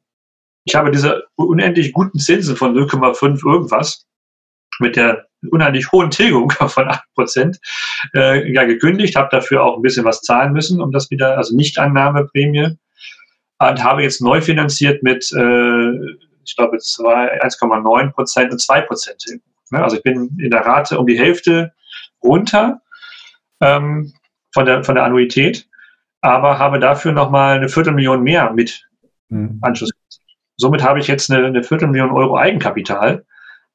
[0.64, 4.06] Ich habe diese unendlich guten Zinsen von 0,5 irgendwas
[4.80, 7.58] mit der unheimlich hohen Tilgung von 8%
[8.14, 11.54] äh, ja, gekündigt, habe dafür auch ein bisschen was zahlen müssen, um das wieder, also
[11.54, 12.76] Nichtannahmeprämie,
[13.58, 15.92] und habe jetzt neu finanziert mit, äh,
[16.44, 19.24] ich glaube, 1,9 Prozent und 2 Prozent.
[19.70, 19.82] Ne?
[19.82, 21.72] Also ich bin in der Rate um die Hälfte
[22.22, 22.80] runter
[23.60, 24.12] ähm,
[24.52, 25.68] von, der, von der Annuität,
[26.20, 28.88] aber habe dafür nochmal eine Viertelmillion mehr mit
[29.28, 29.58] mhm.
[29.62, 29.90] Anschluss.
[30.56, 33.24] Somit habe ich jetzt eine, eine Viertelmillion Euro Eigenkapital,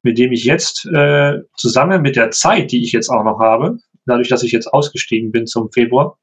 [0.02, 3.78] mit dem ich jetzt äh, zusammen mit der Zeit, die ich jetzt auch noch habe,
[4.06, 6.18] dadurch, dass ich jetzt ausgestiegen bin zum Februar,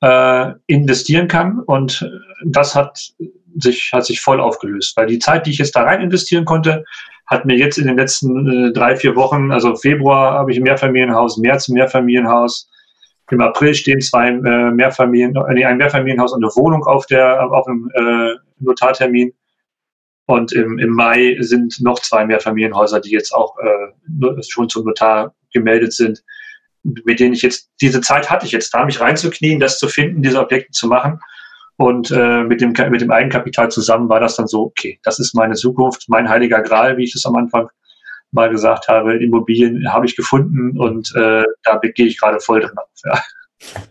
[0.00, 1.60] äh, investieren kann.
[1.60, 2.08] Und
[2.44, 3.12] das hat
[3.58, 6.84] sich, hat sich voll aufgelöst, weil die Zeit, die ich jetzt da rein investieren konnte,
[7.26, 10.64] hat mir jetzt in den letzten äh, drei, vier Wochen, also Februar habe ich ein
[10.64, 12.68] Mehrfamilienhaus, März ein Mehrfamilienhaus,
[13.32, 17.50] im April stehen zwei äh, Mehrfamilien, äh, nee, ein Mehrfamilienhaus und eine Wohnung auf der
[17.50, 19.32] auf einem äh, Notartermin.
[20.26, 25.34] Und im, im Mai sind noch zwei Mehrfamilienhäuser, die jetzt auch äh, schon zum Notar
[25.52, 26.22] gemeldet sind,
[26.82, 30.22] mit denen ich jetzt, diese Zeit hatte ich jetzt da, mich reinzuknien, das zu finden,
[30.22, 31.18] diese Objekte zu machen.
[31.76, 35.34] Und äh, mit, dem, mit dem Eigenkapital zusammen war das dann so, okay, das ist
[35.34, 37.68] meine Zukunft, mein heiliger Gral, wie ich das am Anfang
[38.30, 39.16] mal gesagt habe.
[39.16, 42.88] Immobilien habe ich gefunden und äh, da gehe ich gerade voll drin auf.
[43.04, 43.22] Ja.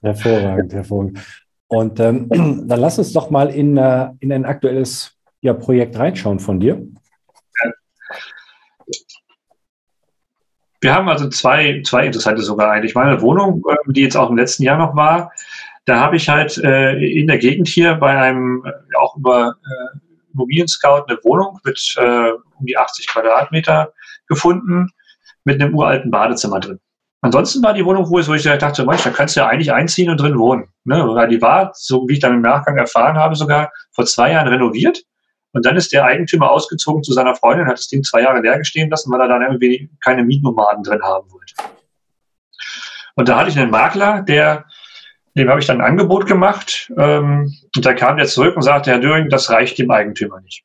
[0.00, 1.18] Hervorragend, hervorragend.
[1.66, 2.28] Und ähm,
[2.68, 6.86] dann lass uns doch mal in, äh, in ein aktuelles ja, Projekt reinschauen von dir.
[10.80, 12.94] Wir haben also zwei, zwei interessante sogar eigentlich.
[12.94, 15.32] Meine Wohnung, ähm, die jetzt auch im letzten Jahr noch war,
[15.88, 19.98] da habe ich halt äh, in der Gegend hier bei einem, äh, auch über äh,
[20.34, 23.92] Immobilien Scout eine Wohnung mit äh, um die 80 Quadratmeter
[24.28, 24.88] gefunden,
[25.44, 26.78] mit einem uralten Badezimmer drin.
[27.22, 30.20] Ansonsten war die Wohnung, wo ich, dachte, Mensch, da kannst du ja eigentlich einziehen und
[30.20, 30.68] drin wohnen.
[30.84, 31.02] Ne?
[31.08, 34.48] Weil die war, so wie ich dann im Nachgang erfahren habe, sogar vor zwei Jahren
[34.48, 35.02] renoviert
[35.52, 38.58] und dann ist der Eigentümer ausgezogen zu seiner Freundin, hat das Ding zwei Jahre leer
[38.58, 41.54] gestehen lassen, weil er dann irgendwie keine Mietnomaden drin haben wollte.
[43.16, 44.66] Und da hatte ich einen Makler, der,
[45.38, 46.92] dem habe ich dann ein Angebot gemacht.
[46.96, 50.64] Ähm, und da kam der zurück und sagte, Herr Döring, das reicht dem Eigentümer nicht.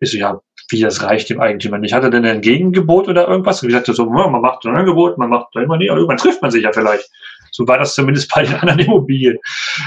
[0.00, 1.94] Ich so, ja, wie das reicht dem Eigentümer nicht?
[1.94, 3.62] Hat er denn ein Gegengebot oder irgendwas?
[3.62, 6.42] Und ich sagte so, man macht ein Angebot, man macht immer nie, aber irgendwann trifft
[6.42, 7.08] man sich ja vielleicht.
[7.52, 9.38] So war das zumindest bei den anderen Immobilien.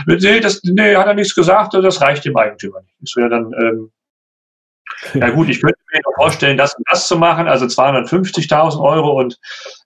[0.07, 2.95] Nee, das, nee, hat er nichts gesagt, das reicht dem Eigentümer nicht.
[3.01, 3.91] Ich so, ja, dann ähm,
[5.13, 9.39] ja gut, ich könnte mir vorstellen, das und das zu machen, also 250.000 Euro und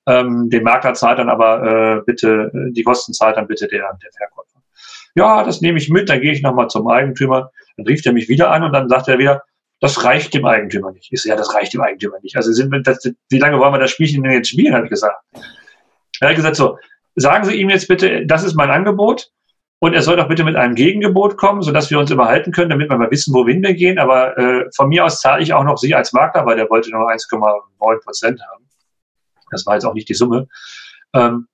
[0.08, 4.12] ähm, den Makler zahlt dann aber äh, bitte, die Kosten zahlt dann bitte der, der
[4.18, 4.62] Verkäufer.
[5.16, 7.52] Ja, das nehme ich mit, dann gehe ich nochmal zum Eigentümer.
[7.78, 9.44] Dann rief er mich wieder an und dann sagt er wieder,
[9.80, 11.12] das reicht dem Eigentümer nicht.
[11.12, 12.36] Ich so, ja, das reicht dem Eigentümer nicht.
[12.36, 14.90] Also sind wir, das, wie lange wollen wir das Spielchen denn jetzt spielen, habe ich
[14.90, 15.16] gesagt.
[16.20, 16.78] Er hat gesagt, so,
[17.16, 19.32] sagen Sie ihm jetzt bitte, das ist mein Angebot
[19.86, 22.90] und er soll doch bitte mit einem Gegengebot kommen, sodass wir uns überhalten können, damit
[22.90, 24.00] wir mal wissen, wohin wir gehen.
[24.00, 26.90] Aber äh, von mir aus zahle ich auch noch Sie als Makler, weil der wollte
[26.90, 28.66] nur 1,9 Prozent haben.
[29.52, 30.48] Das war jetzt auch nicht die Summe.
[31.14, 31.48] Ähm,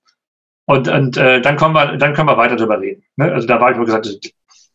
[0.64, 3.04] und und äh, dann, kommen wir, dann können wir weiter darüber reden.
[3.16, 3.30] Ne?
[3.30, 4.08] Also da war ich nur gesagt,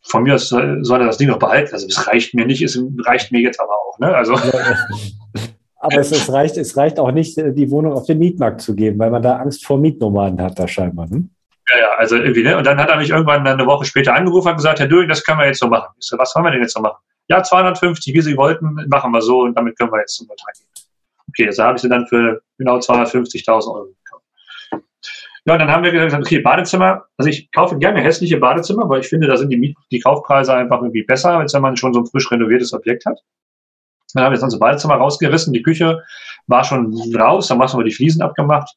[0.03, 1.73] von mir aus soll er das Ding noch behalten.
[1.73, 3.97] Also es reicht mir nicht, es reicht mir jetzt aber auch.
[3.97, 4.15] Ne?
[4.15, 4.35] Also.
[5.77, 8.99] aber es, es, reicht, es reicht auch nicht, die Wohnung auf den Mietmarkt zu geben,
[8.99, 11.07] weil man da Angst vor Mietnomaden hat, da scheinbar.
[11.07, 11.27] Ne?
[11.69, 12.57] Ja, ja, also irgendwie, ne?
[12.57, 15.23] Und dann hat er mich irgendwann eine Woche später angerufen und gesagt, Herr Döring, das
[15.23, 15.93] können wir jetzt so machen.
[15.99, 17.01] Ich so, was wollen wir denn jetzt so machen?
[17.27, 20.53] Ja, 250, wie Sie wollten, machen wir so und damit können wir jetzt zum Vertrag
[20.53, 20.67] gehen.
[21.29, 24.23] Okay, das habe ich sie dann für genau 250.000 Euro gekauft.
[25.43, 29.01] Ja, und dann haben wir gesagt, okay, Badezimmer, also ich kaufe gerne hässliche Badezimmer, weil
[29.01, 31.93] ich finde, da sind die, Miet die Kaufpreise einfach irgendwie besser, als wenn man schon
[31.93, 33.19] so ein frisch renoviertes Objekt hat.
[34.13, 36.01] Dann haben wir jetzt unser Badezimmer rausgerissen, die Küche
[36.47, 38.73] war schon raus, dann haben wir die Fliesen abgemacht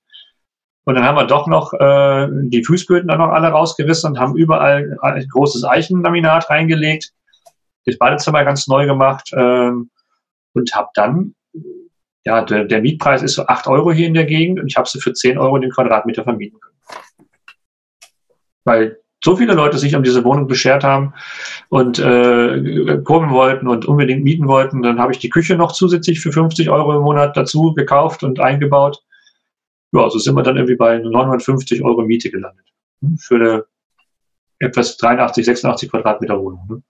[0.91, 4.36] und dann haben wir doch noch äh, die Fußböden dann noch alle rausgerissen und haben
[4.36, 7.12] überall ein großes Eichenlaminat reingelegt,
[7.86, 9.91] das Badezimmer ganz neu gemacht ähm,
[10.53, 11.36] und habe dann,
[12.24, 14.88] ja, der, der, Mietpreis ist so 8 Euro hier in der Gegend und ich habe
[14.88, 17.28] sie für 10 Euro den Quadratmeter vermieten können.
[18.64, 21.14] Weil so viele Leute sich um diese Wohnung beschert haben
[21.68, 24.82] und äh, kommen wollten und unbedingt mieten wollten.
[24.82, 28.41] Dann habe ich die Küche noch zusätzlich für 50 Euro im Monat dazu gekauft und
[28.41, 29.05] eingebaut
[29.93, 32.66] ja, so sind wir dann irgendwie bei 950 Euro Miete gelandet.
[33.03, 33.64] Hm, für eine
[34.59, 36.66] etwas 83, 86 Quadratmeter Wohnung.
[36.68, 36.82] Ne?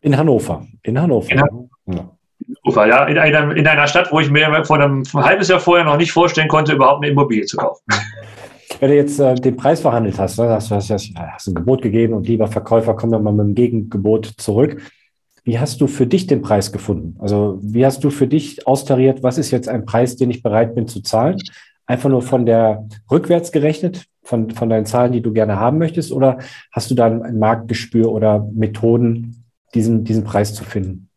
[0.00, 0.66] In Hannover.
[0.82, 1.30] In Hannover.
[1.30, 2.86] In Hannover.
[2.86, 3.06] Ja.
[3.06, 5.96] in einer, in einer Stadt, wo ich mir vor einem, ein halbes Jahr vorher noch
[5.96, 7.82] nicht vorstellen konnte, überhaupt eine Immobilie zu kaufen.
[8.80, 11.82] Wenn du jetzt äh, den Preis verhandelt hast, ne, hast, hast, hast, hast ein Gebot
[11.82, 14.80] gegeben und lieber Verkäufer, komm dann mal mit dem Gegengebot zurück.
[15.44, 17.16] Wie hast du für dich den Preis gefunden?
[17.20, 20.74] Also wie hast du für dich austariert, was ist jetzt ein Preis, den ich bereit
[20.74, 21.38] bin zu zahlen?
[21.88, 26.12] Einfach nur von der rückwärts gerechnet, von, von deinen Zahlen, die du gerne haben möchtest,
[26.12, 26.38] oder
[26.70, 31.08] hast du da ein Marktgespür oder Methoden, diesen, diesen Preis zu finden?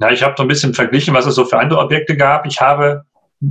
[0.00, 2.46] Ja, ich habe so ein bisschen verglichen, was es so für andere Objekte gab.
[2.46, 3.04] Ich habe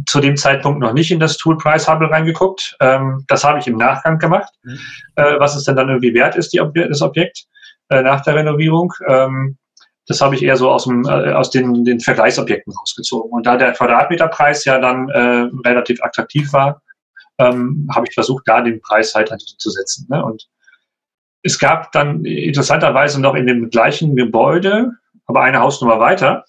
[0.07, 2.75] zu dem Zeitpunkt noch nicht in das Tool Price Hubble reingeguckt.
[2.79, 4.79] Ähm, das habe ich im Nachgang gemacht, mhm.
[5.15, 7.45] äh, was es denn dann irgendwie wert ist, die Ob das Objekt
[7.89, 8.91] äh, nach der Renovierung.
[9.07, 9.57] Ähm,
[10.07, 13.31] das habe ich eher so aus, dem, äh, aus den, den Vergleichsobjekten rausgezogen.
[13.31, 16.81] Und da der Quadratmeterpreis ja dann äh, relativ attraktiv war,
[17.39, 20.07] ähm, habe ich versucht, da den Preis halt zu setzen.
[20.09, 20.23] Ne?
[20.23, 20.47] Und
[21.41, 24.91] es gab dann interessanterweise noch in dem gleichen Gebäude,
[25.25, 26.45] aber eine Hausnummer weiter,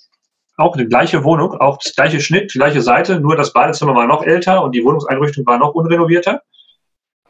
[0.56, 4.22] auch eine gleiche Wohnung, auch das gleiche Schnitt, gleiche Seite, nur das Badezimmer war noch
[4.22, 6.42] älter und die Wohnungseinrichtung war noch unrenovierter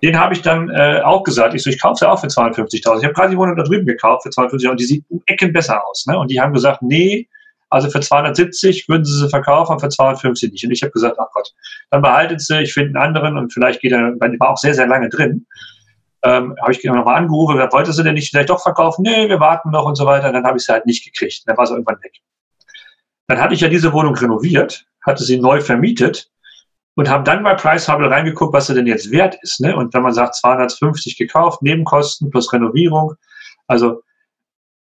[0.03, 1.55] den habe ich dann äh, auch gesagt.
[1.55, 2.99] Ich so, ich kaufe sie auch für 250.000.
[2.99, 5.53] Ich habe gerade die Wohnung da drüben gekauft für 250.000 und die sieht um Ecken
[5.53, 6.07] besser aus.
[6.07, 6.19] Ne?
[6.19, 7.29] Und die haben gesagt, nee,
[7.71, 10.65] also für 270 würden sie sie verkaufen, für 250 nicht.
[10.65, 11.53] Und ich habe gesagt, ach Gott,
[11.91, 14.57] dann behaltet sie, ich finde einen anderen und vielleicht geht er, weil die war auch
[14.57, 15.47] sehr, sehr lange drin.
[16.23, 19.03] Ähm, habe ich nochmal angerufen, wer wollte sie denn nicht vielleicht doch verkaufen?
[19.03, 20.33] Nee, wir warten noch und so weiter.
[20.33, 21.43] Dann habe ich sie halt nicht gekriegt.
[21.47, 22.15] Dann war sie irgendwann weg.
[23.29, 26.31] Dann hatte ich ja diese Wohnung renoviert, hatte sie neu vermietet
[26.97, 29.61] und haben dann bei Price Hubble reingeguckt, was er denn jetzt wert ist.
[29.61, 29.77] Ne?
[29.77, 33.15] Und wenn man sagt 250 gekauft, Nebenkosten plus Renovierung,
[33.67, 34.03] also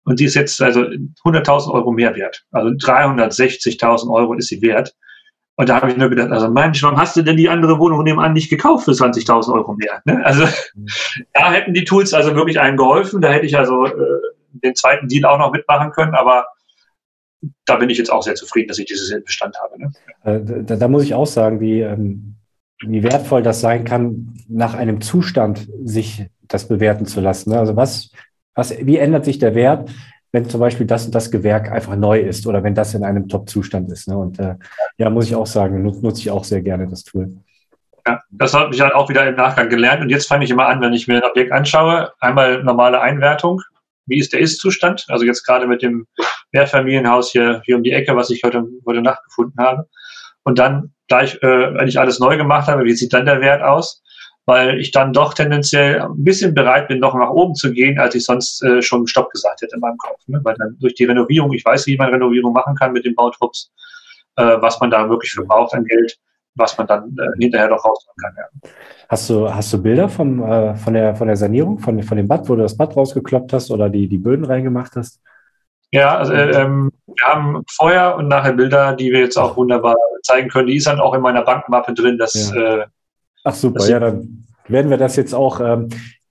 [0.06, 2.46] und die ist jetzt also 100.000 Euro mehr wert.
[2.52, 4.96] Also 360.000 Euro ist sie wert.
[5.58, 8.04] Und da habe ich nur gedacht, also Mensch, warum hast du denn die andere Wohnung
[8.04, 10.02] nebenan nicht gekauft für 20.000 Euro mehr?
[10.06, 10.26] Ne?
[10.26, 10.88] Also mhm.
[11.34, 13.20] da hätten die Tools also wirklich einem geholfen.
[13.20, 13.92] Da hätte ich also äh,
[14.52, 16.16] den zweiten Deal auch noch mitmachen können.
[16.16, 16.46] Aber
[17.66, 19.80] da bin ich jetzt auch sehr zufrieden, dass ich dieses Bestand habe.
[19.80, 19.92] Ne?
[20.24, 22.36] Äh, da, da, muss ich auch sagen, wie, ähm,
[22.82, 27.52] wie wertvoll das sein kann, nach einem Zustand sich das bewerten zu lassen.
[27.52, 27.60] Ne?
[27.60, 28.12] Also was,
[28.56, 29.90] was, wie ändert sich der Wert,
[30.32, 33.28] wenn zum Beispiel das und das Gewerk einfach neu ist oder wenn das in einem
[33.28, 34.08] Top-Zustand ist.
[34.08, 34.18] Ne?
[34.18, 34.56] Und äh,
[34.98, 37.38] ja, muss ich auch sagen, nutze, nutze ich auch sehr gerne das Tool.
[38.06, 40.02] Ja, das habe ich halt auch wieder im Nachgang gelernt.
[40.02, 43.62] Und jetzt fange ich immer an, wenn ich mir ein Objekt anschaue, einmal normale Einwertung,
[44.08, 45.06] wie ist der Ist-Zustand?
[45.10, 46.08] Also jetzt gerade mit dem
[46.52, 49.88] Mehrfamilienhaus hier, hier um die Ecke, was ich heute, heute Nacht gefunden habe.
[50.44, 53.62] Und dann gleich, äh, wenn ich alles neu gemacht habe, wie sieht dann der Wert
[53.62, 54.02] aus?
[54.46, 58.16] Weil ich dann doch tendenziell ein bisschen bereit bin, noch nach oben zu gehen, als
[58.16, 60.20] ich sonst äh, schon Stopp gesagt hätte in meinem Kauf.
[60.28, 60.40] Ne?
[60.44, 63.72] Weil dann durch die Renovierung, ich weiß, wie man Renovierung machen kann mit den Bautrupps,
[64.38, 66.18] äh, was man da wirklich für braucht an Geld,
[66.58, 68.34] was man dann äh, hinterher doch rausholen kann.
[68.38, 68.70] Ja.
[69.10, 72.28] Hast du, hast du Bilder vom, äh, von, der, von der Sanierung, von, von dem
[72.28, 75.22] Bad, wo du das Bad rausgekloppt hast oder die, die Böden reingemacht hast?
[75.92, 79.96] Ja, also äh, ähm, wir haben vorher und nachher Bilder, die wir jetzt auch wunderbar
[80.22, 80.68] zeigen können.
[80.68, 82.18] Die ist dann auch in meiner Bankenmappe drin.
[82.18, 82.82] Dass, ja.
[82.82, 82.86] äh,
[83.44, 85.88] Ach super, ja, dann werden wir das jetzt auch ähm,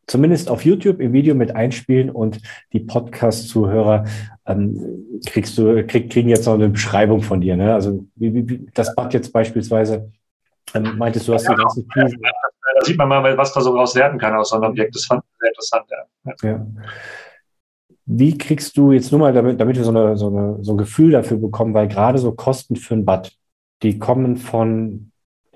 [0.07, 2.41] zumindest auf YouTube im Video mit einspielen und
[2.73, 4.05] die Podcast-Zuhörer
[4.47, 7.57] ähm, kriegst du, krieg, kriegen jetzt noch eine Beschreibung von dir.
[7.57, 7.75] Ne?
[7.75, 10.13] Also wie, wie, das Bad jetzt beispielsweise,
[10.75, 12.21] ähm, meintest du, hast ja, die ganzen Fliesen.
[12.23, 14.95] Da sieht man mal, was da so raus werden kann aus so einem Objekt.
[14.95, 15.87] Das fand ich sehr interessant.
[16.43, 16.49] Ja.
[16.51, 16.67] ja.
[18.07, 20.79] Wie kriegst du jetzt nur mal, damit, damit wir so, eine, so, eine, so ein
[20.79, 23.33] Gefühl dafür bekommen, weil gerade so Kosten für ein Bad,
[23.83, 25.13] die kommen von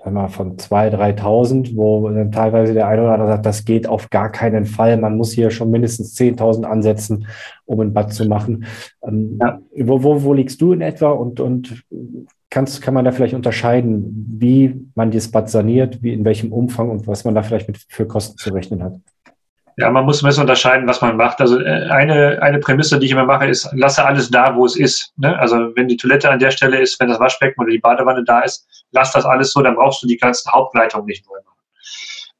[0.09, 4.09] mal, von 2.000, 3.000, wo dann teilweise der eine oder andere sagt, das geht auf
[4.09, 4.97] gar keinen Fall.
[4.97, 7.27] Man muss hier schon mindestens 10.000 ansetzen,
[7.65, 8.65] um ein Bad zu machen.
[9.03, 9.59] Ähm, ja.
[9.77, 11.83] wo, wo, wo liegst du in etwa und, und
[12.51, 16.91] kannst, kann man da vielleicht unterscheiden, wie man das Bad saniert, wie in welchem Umfang
[16.91, 18.93] und was man da vielleicht mit für Kosten zu rechnen hat?
[19.77, 21.39] Ja, man muss ein bisschen unterscheiden, was man macht.
[21.39, 24.75] Also äh, eine, eine Prämisse, die ich immer mache, ist, lasse alles da, wo es
[24.75, 25.13] ist.
[25.17, 25.39] Ne?
[25.39, 28.41] Also wenn die Toilette an der Stelle ist, wenn das Waschbecken oder die Badewanne da
[28.41, 31.51] ist, lass das alles so, dann brauchst du die ganzen Hauptleitungen nicht neu machen.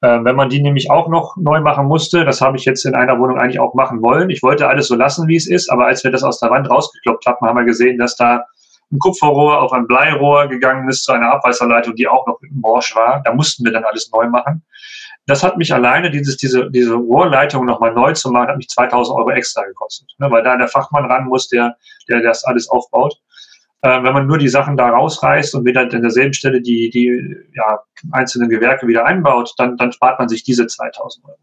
[0.04, 2.96] Ähm, wenn man die nämlich auch noch neu machen musste, das habe ich jetzt in
[2.96, 4.30] einer Wohnung eigentlich auch machen wollen.
[4.30, 6.70] Ich wollte alles so lassen, wie es ist, aber als wir das aus der Wand
[6.70, 8.46] rausgekloppt haben, haben wir gesehen, dass da
[8.92, 13.22] ein Kupferrohr auf ein Bleirohr gegangen ist zu einer Abwasserleitung, die auch noch morsch war.
[13.24, 14.64] Da mussten wir dann alles neu machen.
[15.28, 19.18] Das hat mich alleine, dieses, diese, diese Rohrleitung nochmal neu zu machen, hat mich 2000
[19.18, 21.78] Euro extra gekostet, ne, weil da der Fachmann ran muss, der,
[22.10, 23.16] der das alles aufbaut.
[23.82, 27.36] Äh, wenn man nur die Sachen da rausreißt und wieder an derselben Stelle die, die
[27.56, 27.80] ja,
[28.12, 31.38] einzelnen Gewerke wieder einbaut, dann, dann spart man sich diese 2000 Euro.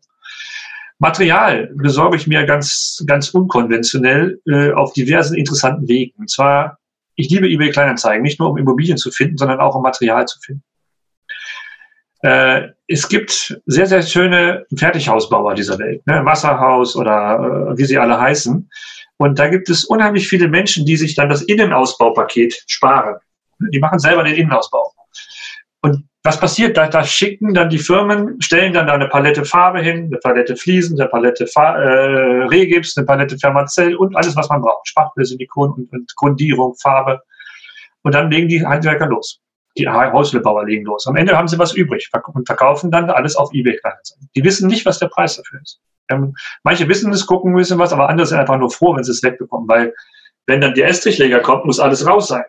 [0.98, 6.18] Material besorge ich mir ganz, ganz unkonventionell äh, auf diversen interessanten Wegen.
[6.18, 6.78] Und zwar,
[7.18, 10.38] ich liebe eBay Kleinanzeigen, nicht nur um Immobilien zu finden, sondern auch um Material zu
[10.40, 10.62] finden.
[12.22, 16.24] Äh, es gibt sehr, sehr schöne Fertighausbauer dieser Welt, ne?
[16.24, 18.70] Wasserhaus oder äh, wie sie alle heißen.
[19.16, 23.16] Und da gibt es unheimlich viele Menschen, die sich dann das Innenausbaupaket sparen.
[23.72, 24.92] Die machen selber den Innenausbau.
[25.82, 26.76] Und was passiert?
[26.76, 30.56] Da, da schicken dann die Firmen, stellen dann da eine Palette Farbe hin, eine Palette
[30.56, 34.86] Fliesen, eine Palette Fa äh, Rehgips, eine Palette Fermazell und alles, was man braucht.
[34.86, 37.20] Spachtel, Silikon und, und Grundierung, Farbe.
[38.02, 39.40] Und dann legen die Handwerker los
[39.78, 41.06] die Häuslebauer legen los.
[41.06, 43.78] Am Ende haben sie was übrig und verkaufen dann alles auf eBay
[44.34, 45.80] Die wissen nicht, was der Preis dafür ist.
[46.10, 49.12] Ähm, manche wissen es, gucken bisschen was, aber andere sind einfach nur froh, wenn sie
[49.12, 49.94] es wegbekommen, weil
[50.46, 52.44] wenn dann der Estrichleger kommt, muss alles raus sein.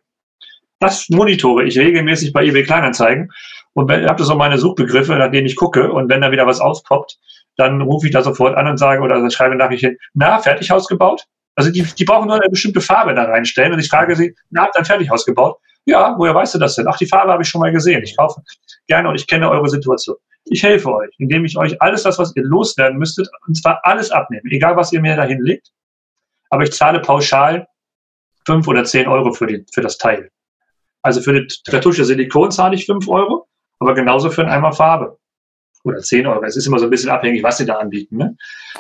[0.80, 3.32] Das monitore ich regelmäßig bei eBay Kleinanzeigen
[3.74, 6.48] und wenn, ich habe so meine Suchbegriffe, nach denen ich gucke und wenn da wieder
[6.48, 7.18] was aufpoppt,
[7.56, 11.26] dann rufe ich da sofort an und sage oder schreibe Nachricht hin, na, Fertighaus gebaut?
[11.56, 14.64] Also die, die brauchen nur eine bestimmte Farbe da reinstellen und ich frage sie, na,
[14.64, 15.58] habt ihr ein Fertighaus gebaut?
[15.86, 16.88] Ja, woher weißt du das denn?
[16.88, 18.04] Ach, die Farbe habe ich schon mal gesehen.
[18.04, 18.42] Ich kaufe
[18.88, 20.16] gerne und ich kenne eure Situation.
[20.46, 24.12] Ich helfe euch, indem ich euch alles das, was ihr loswerden müsstet, und zwar alles
[24.12, 25.72] abnehme, egal was ihr mir dahin legt.
[26.50, 27.68] Aber ich zahle pauschal
[28.46, 30.30] fünf oder zehn Euro für, die, für das Teil.
[31.02, 33.49] Also für die Kartusche Silikon zahle ich fünf Euro,
[33.80, 35.18] aber genauso für einen Eimer Farbe.
[35.86, 36.44] Oder zehn Euro.
[36.44, 38.18] Es ist immer so ein bisschen abhängig, was sie da anbieten.
[38.18, 38.36] Ne?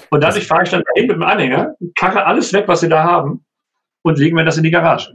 [0.10, 3.04] Und dadurch fahre ich dann dahin mit dem Anhänger, karre alles weg, was sie da
[3.04, 3.46] haben
[4.02, 5.14] und legen wir das in die Garage.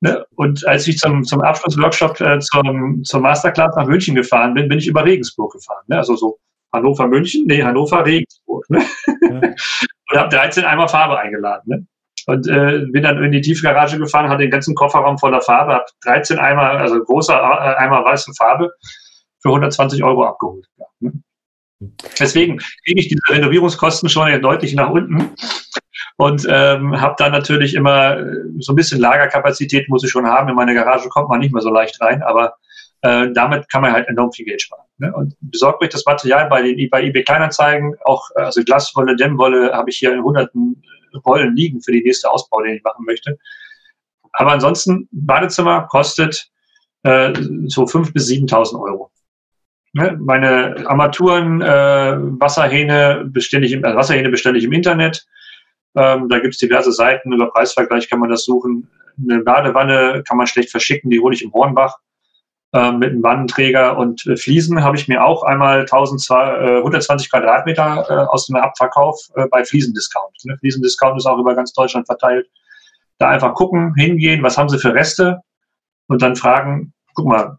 [0.00, 0.24] Ne?
[0.36, 4.78] Und als ich zum, zum Abschlussworkshop äh, zum, zur Masterclass nach München gefahren bin, bin
[4.78, 5.82] ich über Regensburg gefahren.
[5.88, 5.96] Ne?
[5.96, 6.38] Also so
[6.72, 8.68] Hannover, München, nee, Hannover, Regensburg.
[8.70, 8.84] Ne?
[9.06, 9.40] Ja.
[10.10, 11.62] und habe 13 Eimer Farbe eingeladen.
[11.66, 11.86] Ne?
[12.26, 15.84] Und äh, bin dann in die Tiefgarage gefahren, hatte den ganzen Kofferraum voller Farbe, habe
[16.04, 18.72] 13 Eimer, also großer äh, Eimer weiße Farbe
[19.40, 20.66] für 120 Euro abgeholt.
[20.78, 21.12] Ja, ne?
[22.18, 25.34] Deswegen kriege ich diese Renovierungskosten schon deutlich nach unten
[26.16, 28.24] und ähm, habe dann natürlich immer äh,
[28.58, 30.48] so ein bisschen Lagerkapazität muss ich schon haben.
[30.48, 32.54] In meine Garage kommt man nicht mehr so leicht rein, aber
[33.02, 34.86] äh, damit kann man halt enorm viel Geld sparen.
[34.98, 35.12] Ne?
[35.12, 39.90] Und besorgt euch das Material bei den bei eBay Kleinanzeigen, auch also Glaswolle, Dämmwolle habe
[39.90, 40.82] ich hier in hunderten
[41.24, 43.38] Rollen liegen für die nächste Ausbau, den ich machen möchte.
[44.32, 46.50] Aber ansonsten Badezimmer kostet
[47.02, 47.32] äh,
[47.66, 49.10] so fünf bis 7.000 Euro.
[49.92, 50.18] Ne?
[50.20, 55.26] Meine Armaturen, äh, Wasserhähne bestelle ich im, also Wasserhähne bestelle im Internet.
[55.94, 58.90] Ähm, da gibt es diverse Seiten, über Preisvergleich kann man das suchen.
[59.16, 61.98] Eine Badewanne kann man schlecht verschicken, die hole ich im Hornbach
[62.92, 63.96] mit einem Wannenträger.
[63.96, 68.56] Und äh, Fliesen habe ich mir auch einmal 1200, äh, 120 Quadratmeter äh, aus dem
[68.56, 70.36] Abverkauf äh, bei Fliesendiscount.
[70.44, 70.56] Ne?
[70.58, 72.46] Fliesendiscount ist auch über ganz Deutschland verteilt.
[73.18, 75.40] Da einfach gucken, hingehen, was haben sie für Reste
[76.08, 77.58] und dann fragen, guck mal,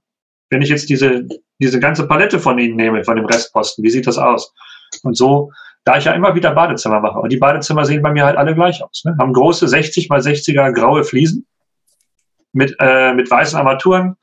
[0.50, 1.26] wenn ich jetzt diese,
[1.60, 4.54] diese ganze Palette von ihnen nehme, von dem Restposten, wie sieht das aus?
[5.04, 5.52] Und so
[5.86, 7.20] da ich ja immer wieder Badezimmer mache.
[7.20, 9.04] Und die Badezimmer sehen bei mir halt alle gleich aus.
[9.06, 9.16] Ne?
[9.20, 11.46] Haben große 60 mal 60er graue Fliesen
[12.52, 14.18] mit, äh, mit weißen Armaturen.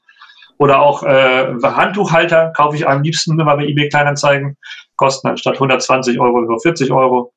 [0.62, 4.56] Oder auch äh, Handtuchhalter kaufe ich am liebsten immer bei eBay Kleinanzeigen.
[4.94, 7.32] Kosten anstatt 120 Euro über 40 Euro.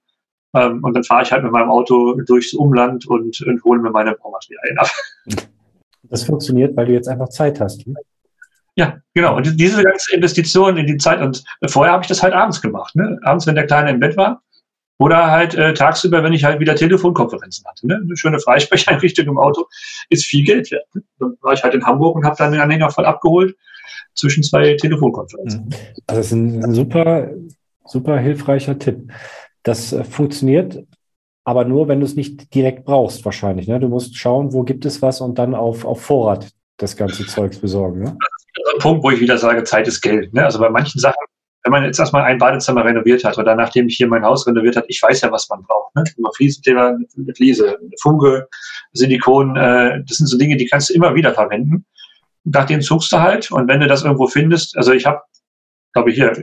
[0.54, 3.90] Ähm, und dann fahre ich halt mit meinem Auto durchs Umland und, und hole mir
[3.90, 4.92] meine Baumaterialien ab.
[6.08, 7.88] Das funktioniert, weil du jetzt einfach Zeit hast.
[7.88, 7.96] Ne?
[8.76, 9.38] Ja, genau.
[9.38, 12.96] Und diese ganze Investition in die Zeit, und vorher habe ich das halt abends gemacht.
[12.96, 13.18] Ne?
[13.24, 14.44] Abends, wenn der Kleine im Bett war.
[14.98, 17.88] Oder halt äh, tagsüber, wenn ich halt wieder Telefonkonferenzen hatte.
[17.88, 18.00] Ne?
[18.02, 19.66] Eine schöne Freisprecheinrichtung im Auto
[20.10, 20.88] ist viel Geld wert.
[20.94, 21.04] Ne?
[21.20, 23.56] Dann war ich halt in Hamburg und habe dann den Anhänger voll abgeholt
[24.14, 25.70] zwischen zwei Telefonkonferenzen.
[26.08, 27.30] Also das ist ein, ein super,
[27.86, 29.12] super hilfreicher Tipp.
[29.64, 30.86] Das äh, funktioniert
[31.46, 33.68] aber nur, wenn du es nicht direkt brauchst, wahrscheinlich.
[33.68, 33.80] Ne?
[33.80, 37.60] Du musst schauen, wo gibt es was und dann auf, auf Vorrat das ganze Zeugs
[37.60, 38.00] besorgen.
[38.00, 38.18] Ne?
[38.18, 40.34] Das ist ein Punkt, wo ich wieder sage, Zeit ist Geld.
[40.34, 40.44] Ne?
[40.44, 41.24] Also bei manchen Sachen,
[41.66, 44.76] wenn man jetzt erstmal ein Badezimmer renoviert hat oder nachdem ich hier mein Haus renoviert
[44.76, 45.96] habe, ich weiß ja, was man braucht.
[45.96, 46.04] Ne?
[46.16, 48.48] Über Fliesenthema, eine Fliese, eine Funke,
[48.94, 51.86] Silikon, äh, das sind so Dinge, die kannst du immer wieder verwenden.
[52.44, 55.22] Nach denen suchst du halt und wenn du das irgendwo findest, also ich habe,
[55.94, 56.34] glaube ich, hier,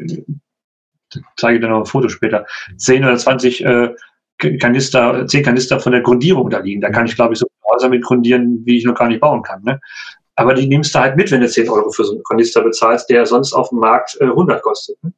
[1.36, 2.44] zeige dir noch ein Foto später,
[2.76, 3.94] 10 oder 20 äh,
[4.58, 6.80] Kanister, 10 Kanister von der Grundierung da liegen.
[6.80, 9.42] Da kann ich, glaube ich, so Häuser mit grundieren, wie ich noch gar nicht bauen
[9.42, 9.62] kann.
[9.62, 9.80] Ne?
[10.42, 13.08] Aber die nimmst du halt mit, wenn du 10 Euro für so einen Kanister bezahlst,
[13.08, 15.02] der sonst auf dem Markt äh, 100 kostet.
[15.04, 15.12] Ne?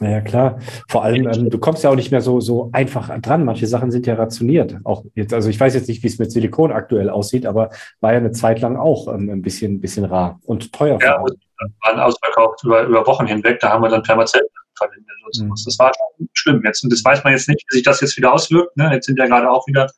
[0.00, 0.58] Ja, klar.
[0.90, 3.46] Vor allem, ähm, du kommst ja auch nicht mehr so, so einfach dran.
[3.46, 4.76] Manche Sachen sind ja rationiert.
[4.84, 7.70] Auch jetzt, also ich weiß jetzt nicht, wie es mit Silikon aktuell aussieht, aber
[8.00, 10.98] war ja eine Zeit lang auch ähm, ein bisschen, bisschen rar und teuer.
[11.00, 11.38] Ja, und
[11.84, 13.58] waren ausverkauft über, über Wochen hinweg.
[13.60, 14.46] Da haben wir dann Permazell
[14.76, 15.06] verwendet.
[15.40, 15.54] Mhm.
[15.64, 16.84] Das war schon schlimm jetzt.
[16.84, 18.76] Und das weiß man jetzt nicht, wie sich das jetzt wieder auswirkt.
[18.76, 18.90] Ne?
[18.92, 19.90] Jetzt sind ja gerade auch wieder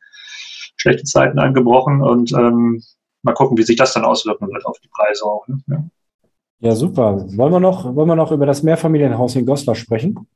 [0.76, 2.82] schlechte Zeiten angebrochen und ähm,
[3.22, 5.46] mal gucken, wie sich das dann auswirken wird auf die Preise auch.
[5.48, 5.58] Ne?
[5.68, 5.84] Ja.
[6.60, 7.24] Ja, super.
[7.36, 10.26] Wollen wir noch, wollen wir noch über das Mehrfamilienhaus in Goslar sprechen?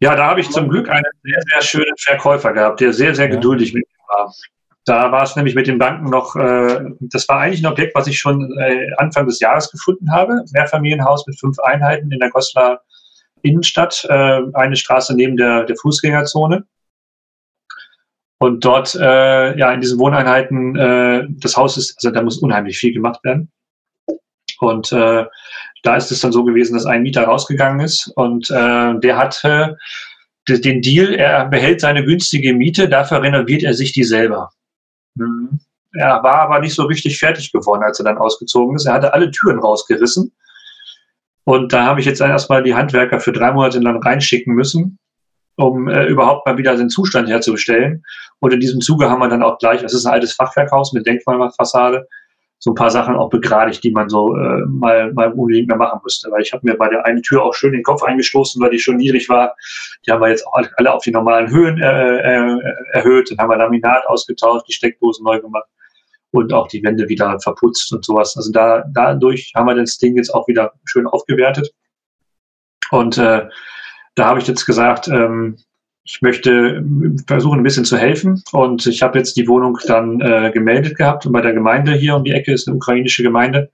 [0.00, 3.28] Ja, da habe ich zum Glück einen sehr, sehr schönen Verkäufer gehabt, der sehr, sehr
[3.28, 4.34] geduldig mit mir war.
[4.84, 8.06] Da war es nämlich mit den Banken noch, äh, das war eigentlich ein Objekt, was
[8.06, 10.44] ich schon äh, Anfang des Jahres gefunden habe.
[10.52, 12.80] Mehrfamilienhaus mit fünf Einheiten in der Goslar
[13.42, 16.64] Innenstadt, äh, eine Straße neben der, der Fußgängerzone.
[18.38, 22.78] Und dort, äh, ja, in diesen Wohneinheiten, äh, das Haus ist, also da muss unheimlich
[22.78, 23.50] viel gemacht werden.
[24.60, 25.24] Und äh,
[25.82, 29.42] da ist es dann so gewesen, dass ein Mieter rausgegangen ist und äh, der hat
[29.44, 29.74] äh,
[30.48, 34.50] den Deal, er behält seine günstige Miete, dafür renoviert er sich die selber.
[35.14, 35.60] Mhm.
[35.92, 38.86] Er war aber nicht so richtig fertig geworden, als er dann ausgezogen ist.
[38.86, 40.32] Er hatte alle Türen rausgerissen.
[41.44, 44.98] Und da habe ich jetzt erstmal die Handwerker für drei Monate dann reinschicken müssen,
[45.58, 48.02] um äh, überhaupt mal wieder den Zustand herzustellen.
[48.38, 51.06] Und in diesem Zuge haben wir dann auch gleich, es ist ein altes Fachwerkhaus mit
[51.06, 52.06] Denkmalfassade,
[52.60, 56.00] so ein paar Sachen auch begradigt, die man so äh, mal, mal unbedingt mehr machen
[56.02, 56.30] müsste.
[56.30, 58.78] Weil ich habe mir bei der einen Tür auch schön den Kopf eingestoßen, weil die
[58.78, 59.56] schon niedrig war.
[60.06, 62.60] Die haben wir jetzt auch alle auf die normalen Höhen äh, äh,
[62.92, 63.30] erhöht.
[63.30, 65.68] Dann haben wir Laminat ausgetauscht, die Steckdosen neu gemacht
[66.30, 68.36] und auch die Wände wieder verputzt und sowas.
[68.36, 71.72] Also da, dadurch haben wir das Ding jetzt auch wieder schön aufgewertet.
[72.90, 73.48] Und äh,
[74.18, 75.56] da habe ich jetzt gesagt, ähm,
[76.04, 76.82] ich möchte
[77.26, 78.42] versuchen, ein bisschen zu helfen.
[78.52, 81.26] Und ich habe jetzt die Wohnung dann äh, gemeldet gehabt.
[81.26, 83.70] Und bei der Gemeinde hier um die Ecke ist eine ukrainische Gemeinde.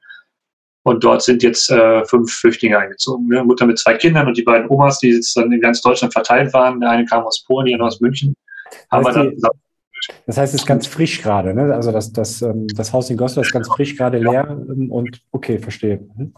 [0.83, 3.29] Und dort sind jetzt äh, fünf Flüchtlinge eingezogen.
[3.29, 3.45] Ne?
[3.45, 6.53] Mutter mit zwei Kindern und die beiden Omas, die jetzt dann in ganz Deutschland verteilt
[6.53, 6.81] waren.
[6.81, 8.35] Der eine kam aus Polen, die andere aus München.
[8.91, 9.37] Haben wir dann
[10.27, 11.75] das heißt, es ist ganz frisch gerade, ne?
[11.75, 15.23] Also das, das, ähm, das Haus in Goslar ist ganz frisch gerade leer ähm, und
[15.33, 16.07] okay, verstehe.
[16.15, 16.35] Mhm.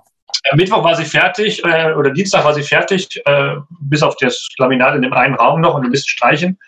[0.55, 4.95] Mittwoch war sie fertig äh, oder Dienstag war sie fertig, äh, bis auf das Laminat
[4.95, 6.59] in dem einen Raum noch und ein bisschen streichen.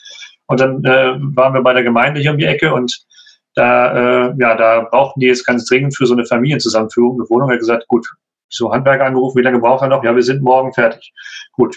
[0.47, 2.97] Und dann äh, waren wir bei der Gemeinde hier um die Ecke und
[3.55, 7.51] da, äh, ja, da brauchten die jetzt ganz dringend für so eine Familienzusammenführung eine Wohnung.
[7.51, 8.07] Er hat gesagt, gut,
[8.49, 10.05] so Handwerker angerufen, wie lange braucht er noch?
[10.05, 11.13] Ja, wir sind morgen fertig.
[11.53, 11.77] Gut.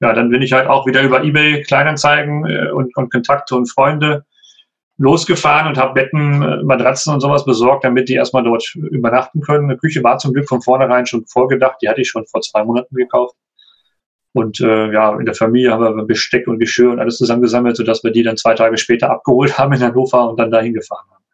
[0.00, 3.70] Ja, dann bin ich halt auch wieder über Ebay Kleinanzeigen äh, und, und Kontakte und
[3.70, 4.24] Freunde
[5.02, 9.64] losgefahren und habe Betten, äh, Matratzen und sowas besorgt, damit die erstmal dort übernachten können.
[9.64, 12.64] Eine Küche war zum Glück von vornherein schon vorgedacht, die hatte ich schon vor zwei
[12.64, 13.34] Monaten gekauft.
[14.32, 18.02] Und äh, ja, in der Familie haben wir Besteck und Geschirr und alles zusammengesammelt, sodass
[18.04, 21.24] wir die dann zwei Tage später abgeholt haben in Hannover und dann dahin gefahren haben.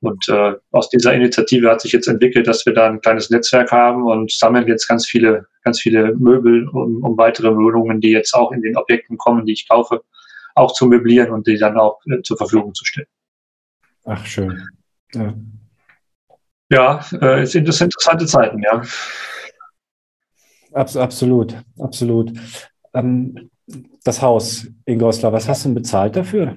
[0.00, 3.72] Und äh, aus dieser Initiative hat sich jetzt entwickelt, dass wir da ein kleines Netzwerk
[3.72, 8.32] haben und sammeln jetzt ganz viele, ganz viele Möbel um, um weitere Wohnungen, die jetzt
[8.32, 10.02] auch in den Objekten kommen, die ich kaufe,
[10.58, 13.08] auch zu möblieren und die dann auch äh, zur Verfügung zu stellen.
[14.04, 14.62] Ach, schön.
[15.14, 15.34] Ja,
[16.70, 18.82] ja äh, es sind das interessante Zeiten, ja.
[20.72, 22.32] Abs absolut, absolut.
[22.94, 23.50] Ähm,
[24.04, 26.56] das Haus in Goslar, was hast du denn bezahlt dafür?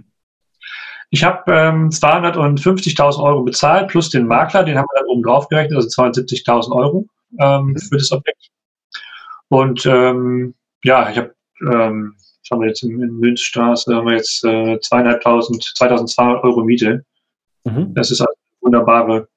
[1.09, 5.49] Ich habe ähm, 250.000 Euro bezahlt plus den Makler, den haben wir dann oben drauf
[5.49, 7.05] gerechnet, also 270.000 Euro
[7.39, 7.77] ähm, mhm.
[7.77, 8.49] für das Objekt.
[9.49, 11.35] Und ähm, ja, ich habe
[11.69, 12.15] ähm,
[12.51, 17.05] haben wir jetzt in, in Münzstraße, haben wir jetzt äh, zweieinhalbtausend, 2200 Euro Miete.
[17.63, 17.93] Mhm.
[17.93, 19.27] Das ist halt eine wunderbare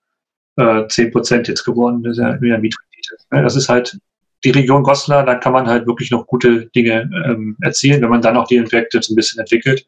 [0.57, 3.17] äh, 10 Prozent jetzt geworden, das ist ja wieder Mietrendite.
[3.31, 3.99] Das ist halt
[4.45, 8.03] die Region Goslar, da kann man halt wirklich noch gute Dinge ähm, erzielen.
[8.03, 9.87] Wenn man dann auch die Projekte so ein bisschen entwickelt,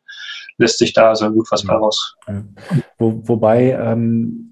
[0.58, 2.16] lässt sich da so gut was bei raus.
[2.26, 2.42] Ja.
[2.98, 4.45] Wo, wobei ähm,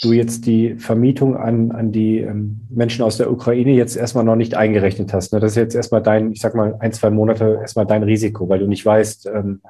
[0.00, 4.36] du jetzt die Vermietung an, an die ähm, Menschen aus der Ukraine jetzt erstmal noch
[4.36, 5.32] nicht eingerechnet hast.
[5.32, 5.40] Ne?
[5.40, 8.60] Das ist jetzt erstmal dein, ich sag mal, ein, zwei Monate erstmal dein Risiko, weil
[8.60, 9.60] du nicht weißt, ähm,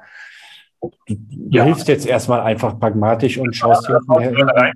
[0.81, 1.63] Du, du ja.
[1.65, 4.73] hilfst jetzt erstmal einfach pragmatisch und schaust hier rein.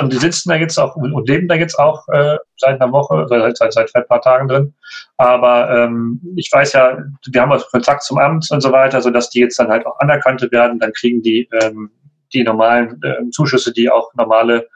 [0.00, 3.26] Und die sitzen da jetzt auch und leben da jetzt auch äh, seit einer Woche,
[3.28, 4.74] seit, seit, seit ein paar Tagen drin.
[5.16, 6.98] Aber ähm, ich weiß ja,
[7.30, 9.98] wir haben auch Kontakt zum Amt und so weiter, sodass die jetzt dann halt auch
[10.00, 10.78] anerkannt werden.
[10.78, 11.90] Dann kriegen die ähm,
[12.32, 14.68] die normalen äh, Zuschüsse, die auch normale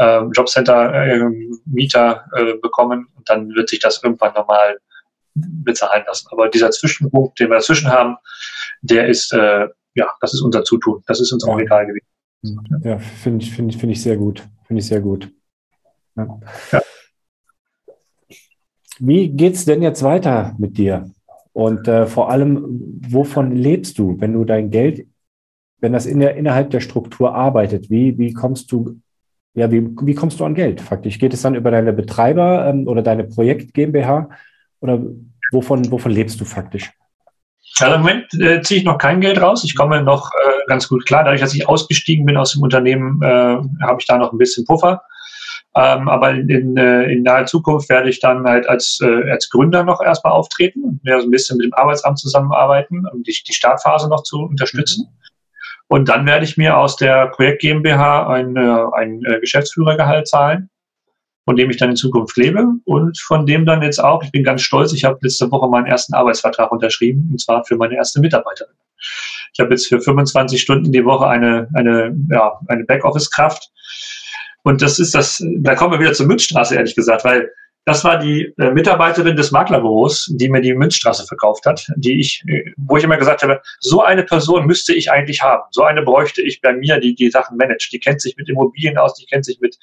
[0.00, 3.08] äh, Jobcenter-Mieter äh, bekommen.
[3.14, 4.78] Und dann wird sich das irgendwann normal
[5.34, 6.28] bezahlen lassen.
[6.30, 8.16] Aber dieser Zwischenpunkt, den wir dazwischen haben,
[8.82, 11.02] der ist äh, ja, das ist unser Zutun.
[11.06, 12.06] Das ist uns auch egal gewesen.
[12.82, 14.48] Ja, finde ich, finde ich, finde ich sehr gut.
[14.66, 15.30] Finde ich sehr gut.
[16.16, 16.40] Ja.
[16.72, 16.82] ja.
[18.98, 21.10] Wie geht's denn jetzt weiter mit dir?
[21.52, 25.06] Und äh, vor allem, wovon lebst du, wenn du dein Geld,
[25.78, 27.90] wenn das in der, innerhalb der Struktur arbeitet?
[27.90, 29.00] Wie, wie kommst du,
[29.54, 31.18] ja, wie, wie kommst du an Geld faktisch?
[31.18, 34.30] Geht es dann über deine Betreiber ähm, oder deine Projekt GmbH?
[34.80, 35.00] Oder
[35.52, 36.92] wovon, wovon lebst du faktisch?
[37.78, 39.64] Also im Moment äh, ziehe ich noch kein Geld raus.
[39.64, 41.24] Ich komme noch äh, ganz gut klar.
[41.24, 44.64] Dadurch, dass ich ausgestiegen bin aus dem Unternehmen, äh, habe ich da noch ein bisschen
[44.64, 45.02] Puffer.
[45.76, 49.84] Ähm, aber in, äh, in naher Zukunft werde ich dann halt als, äh, als Gründer
[49.84, 53.52] noch erstmal auftreten und ja, so ein bisschen mit dem Arbeitsamt zusammenarbeiten, um die, die
[53.52, 55.08] Startphase noch zu unterstützen.
[55.90, 60.70] Und dann werde ich mir aus der Projekt GmbH ein, äh, ein äh, Geschäftsführergehalt zahlen
[61.50, 64.44] von dem ich dann in Zukunft lebe und von dem dann jetzt auch, ich bin
[64.44, 68.20] ganz stolz, ich habe letzte Woche meinen ersten Arbeitsvertrag unterschrieben und zwar für meine erste
[68.20, 68.72] Mitarbeiterin.
[69.52, 73.68] Ich habe jetzt für 25 Stunden die Woche eine, eine, ja, eine Backoffice-Kraft.
[74.62, 77.50] Und das ist das, da kommen wir wieder zur Münzstraße, ehrlich gesagt, weil
[77.86, 82.42] das war die äh, Mitarbeiterin des Maklerbüros, die mir die Münzstraße verkauft hat, die ich,
[82.46, 85.62] äh, wo ich immer gesagt habe, so eine Person müsste ich eigentlich haben.
[85.70, 87.90] So eine bräuchte ich bei mir, die die Sachen managt.
[87.92, 89.76] Die kennt sich mit Immobilien aus, die kennt sich mit,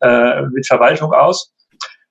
[0.00, 1.52] äh, mit Verwaltung aus.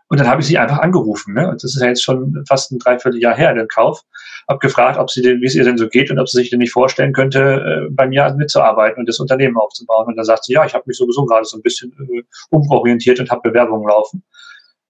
[0.08, 1.34] Und dann habe ich sie einfach angerufen.
[1.34, 1.50] Ne?
[1.50, 4.04] Und das ist ja jetzt schon fast ein Dreivierteljahr her, den Kauf.
[4.48, 6.50] Hab gefragt, ob sie denn, wie es ihr denn so geht und ob sie sich
[6.52, 10.08] denn nicht vorstellen könnte, äh, bei mir mitzuarbeiten und das Unternehmen aufzubauen.
[10.08, 13.20] Und dann sagt sie, ja, ich habe mich sowieso gerade so ein bisschen äh, umorientiert
[13.20, 14.24] und habe Bewerbungen laufen.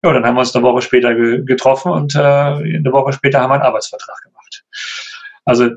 [0.03, 3.40] Ja, dann haben wir uns eine Woche später ge getroffen und äh, eine Woche später
[3.40, 4.64] haben wir einen Arbeitsvertrag gemacht.
[5.44, 5.70] Also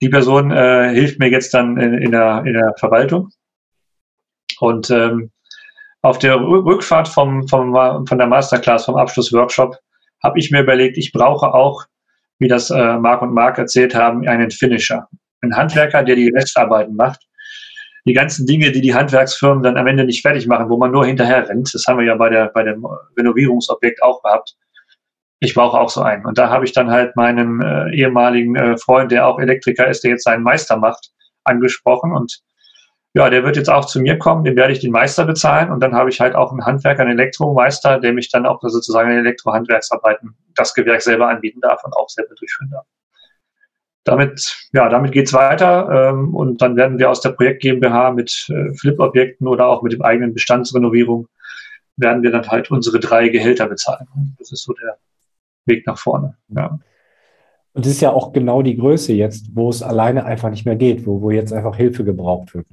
[0.00, 3.30] die Person äh, hilft mir jetzt dann in, in, der, in der Verwaltung.
[4.60, 5.30] Und ähm,
[6.00, 7.74] auf der Rückfahrt vom, vom,
[8.06, 9.76] von der Masterclass, vom Abschlussworkshop,
[10.22, 11.84] habe ich mir überlegt, ich brauche auch,
[12.38, 15.08] wie das äh, Marc und Marc erzählt haben, einen Finisher.
[15.42, 17.26] Einen Handwerker, der die Restarbeiten macht
[18.06, 21.04] die ganzen Dinge, die die Handwerksfirmen dann am Ende nicht fertig machen, wo man nur
[21.04, 21.74] hinterher rennt.
[21.74, 22.86] Das haben wir ja bei, der, bei dem
[23.18, 24.54] Renovierungsobjekt auch gehabt.
[25.40, 26.24] Ich brauche auch so einen.
[26.24, 30.04] Und da habe ich dann halt meinen äh, ehemaligen äh, Freund, der auch Elektriker ist,
[30.04, 31.10] der jetzt seinen Meister macht,
[31.44, 32.12] angesprochen.
[32.12, 32.40] Und
[33.12, 35.72] ja, der wird jetzt auch zu mir kommen, dem werde ich den Meister bezahlen.
[35.72, 39.10] Und dann habe ich halt auch einen Handwerker, einen Elektromeister, der mich dann auch sozusagen
[39.10, 42.86] in Elektrohandwerksarbeiten das Gewerk selber anbieten darf und auch selber durchführen darf
[44.06, 48.46] damit, ja, damit geht's weiter ähm, und dann werden wir aus der Projekt GmbH mit
[48.48, 51.28] äh, Flip-Objekten oder auch mit dem eigenen Bestandsrenovierung
[51.96, 54.06] werden wir dann halt unsere drei Gehälter bezahlen.
[54.38, 54.98] Das ist so der
[55.64, 56.36] Weg nach vorne.
[56.48, 56.78] Ja.
[57.72, 60.76] Und das ist ja auch genau die Größe jetzt, wo es alleine einfach nicht mehr
[60.76, 62.66] geht, wo, wo jetzt einfach Hilfe gebraucht wird.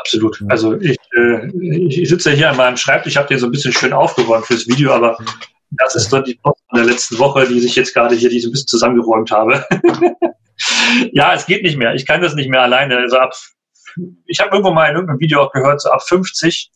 [0.00, 0.42] Absolut.
[0.48, 1.46] Also ich, äh,
[1.86, 4.66] ich sitze hier an meinem Schreibtisch, ich habe den so ein bisschen schön aufgeräumt fürs
[4.66, 5.16] Video, aber
[5.70, 8.40] das ist dort die Post von der letzten Woche, die sich jetzt gerade hier die
[8.40, 9.64] so ein bisschen zusammengeräumt habe.
[11.12, 11.94] ja, es geht nicht mehr.
[11.94, 12.96] Ich kann das nicht mehr alleine.
[12.98, 13.34] Also ab,
[14.26, 16.70] ich habe irgendwo mal in irgendeinem Video auch gehört, so ab 50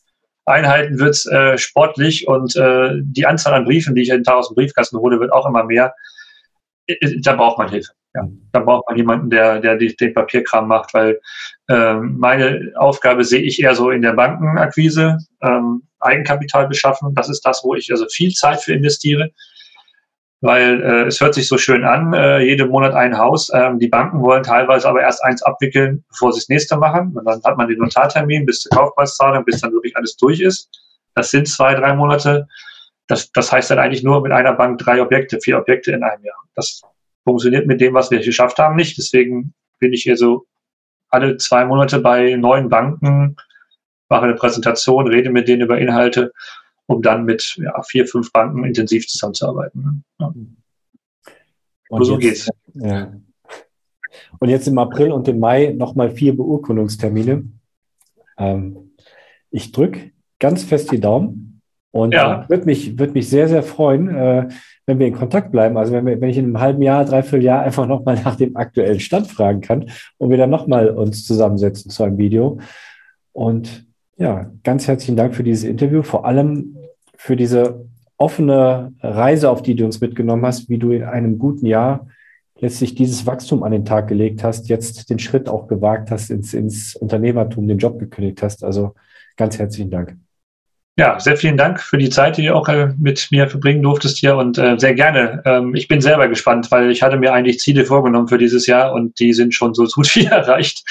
[0.47, 4.37] Einheiten wird es äh, sportlich und äh, die Anzahl an Briefen, die ich jeden Tag
[4.37, 5.95] aus dem Briefkasten hole, wird auch immer mehr.
[6.87, 7.93] Äh, äh, da braucht man Hilfe.
[8.15, 11.21] Ja, da braucht man jemanden, der, der den Papierkram macht, weil
[11.69, 17.15] ähm, meine Aufgabe sehe ich eher so in der Bankenakquise, ähm, Eigenkapital beschaffen.
[17.15, 19.31] Das ist das, wo ich also viel Zeit für investiere
[20.41, 23.51] weil äh, es hört sich so schön an, äh, jeden Monat ein Haus.
[23.55, 27.15] Ähm, die Banken wollen teilweise aber erst eins abwickeln, bevor sie das nächste machen.
[27.15, 30.71] Und dann hat man den Notartermin bis zur Kaufpreiszahlung, bis dann wirklich alles durch ist.
[31.15, 32.47] Das sind zwei, drei Monate.
[33.07, 36.25] Das, das heißt dann eigentlich nur mit einer Bank drei Objekte, vier Objekte in einem
[36.25, 36.43] Jahr.
[36.55, 36.81] Das
[37.25, 38.97] funktioniert mit dem, was wir geschafft haben, nicht.
[38.97, 40.47] Deswegen bin ich hier so
[41.11, 43.37] alle zwei Monate bei neuen Banken,
[44.09, 46.33] mache eine Präsentation, rede mit denen über Inhalte
[46.91, 49.81] um dann mit ja, vier, fünf Banken intensiv zusammenzuarbeiten.
[49.81, 50.03] Ne?
[50.19, 50.35] Ja.
[51.89, 52.51] Und so jetzt, geht's.
[52.75, 53.13] Ja.
[54.41, 57.45] Und jetzt im April und im Mai nochmal vier Beurkundungstermine.
[58.39, 58.93] Ähm,
[59.53, 60.11] ich drücke
[60.41, 61.61] ganz fest die Daumen,
[61.93, 62.49] Und ja.
[62.49, 64.49] würde mich, würd mich sehr, sehr freuen, äh,
[64.87, 65.77] wenn wir in Kontakt bleiben.
[65.77, 68.57] Also wenn, wir, wenn ich in einem halben Jahr, dreiviertel Jahr einfach nochmal nach dem
[68.57, 72.59] aktuellen Stand fragen kann und wir dann nochmal uns zusammensetzen zu einem Video.
[73.33, 73.87] Und
[74.17, 76.77] ja, ganz herzlichen Dank für dieses Interview, vor allem
[77.21, 77.85] für diese
[78.17, 82.07] offene Reise, auf die du uns mitgenommen hast, wie du in einem guten Jahr
[82.59, 86.55] letztlich dieses Wachstum an den Tag gelegt hast, jetzt den Schritt auch gewagt hast ins,
[86.55, 88.65] ins Unternehmertum, den Job gekündigt hast.
[88.65, 88.95] Also
[89.37, 90.17] ganz herzlichen Dank.
[90.97, 94.17] Ja, sehr vielen Dank für die Zeit, die du auch äh, mit mir verbringen durftest
[94.17, 95.43] hier und äh, sehr gerne.
[95.45, 98.95] Ähm, ich bin selber gespannt, weil ich hatte mir eigentlich Ziele vorgenommen für dieses Jahr
[98.95, 100.85] und die sind schon so gut wie erreicht.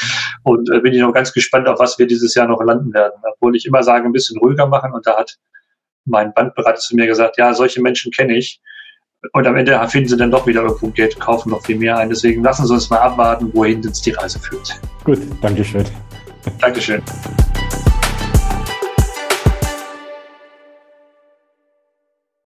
[0.43, 3.19] Und äh, bin ich noch ganz gespannt, auf was wir dieses Jahr noch landen werden.
[3.33, 5.37] Obwohl ich immer sage, ein bisschen ruhiger machen und da hat
[6.09, 8.61] mein Bankberater zu mir gesagt, ja, solche Menschen kenne ich.
[9.33, 12.09] Und am Ende finden sie dann doch wieder irgendwo Geld, kaufen noch viel mehr ein.
[12.09, 14.79] Deswegen lassen Sie uns mal abwarten, wohin uns die Reise führt.
[15.03, 15.85] Gut, Dankeschön.
[16.61, 17.01] Dankeschön.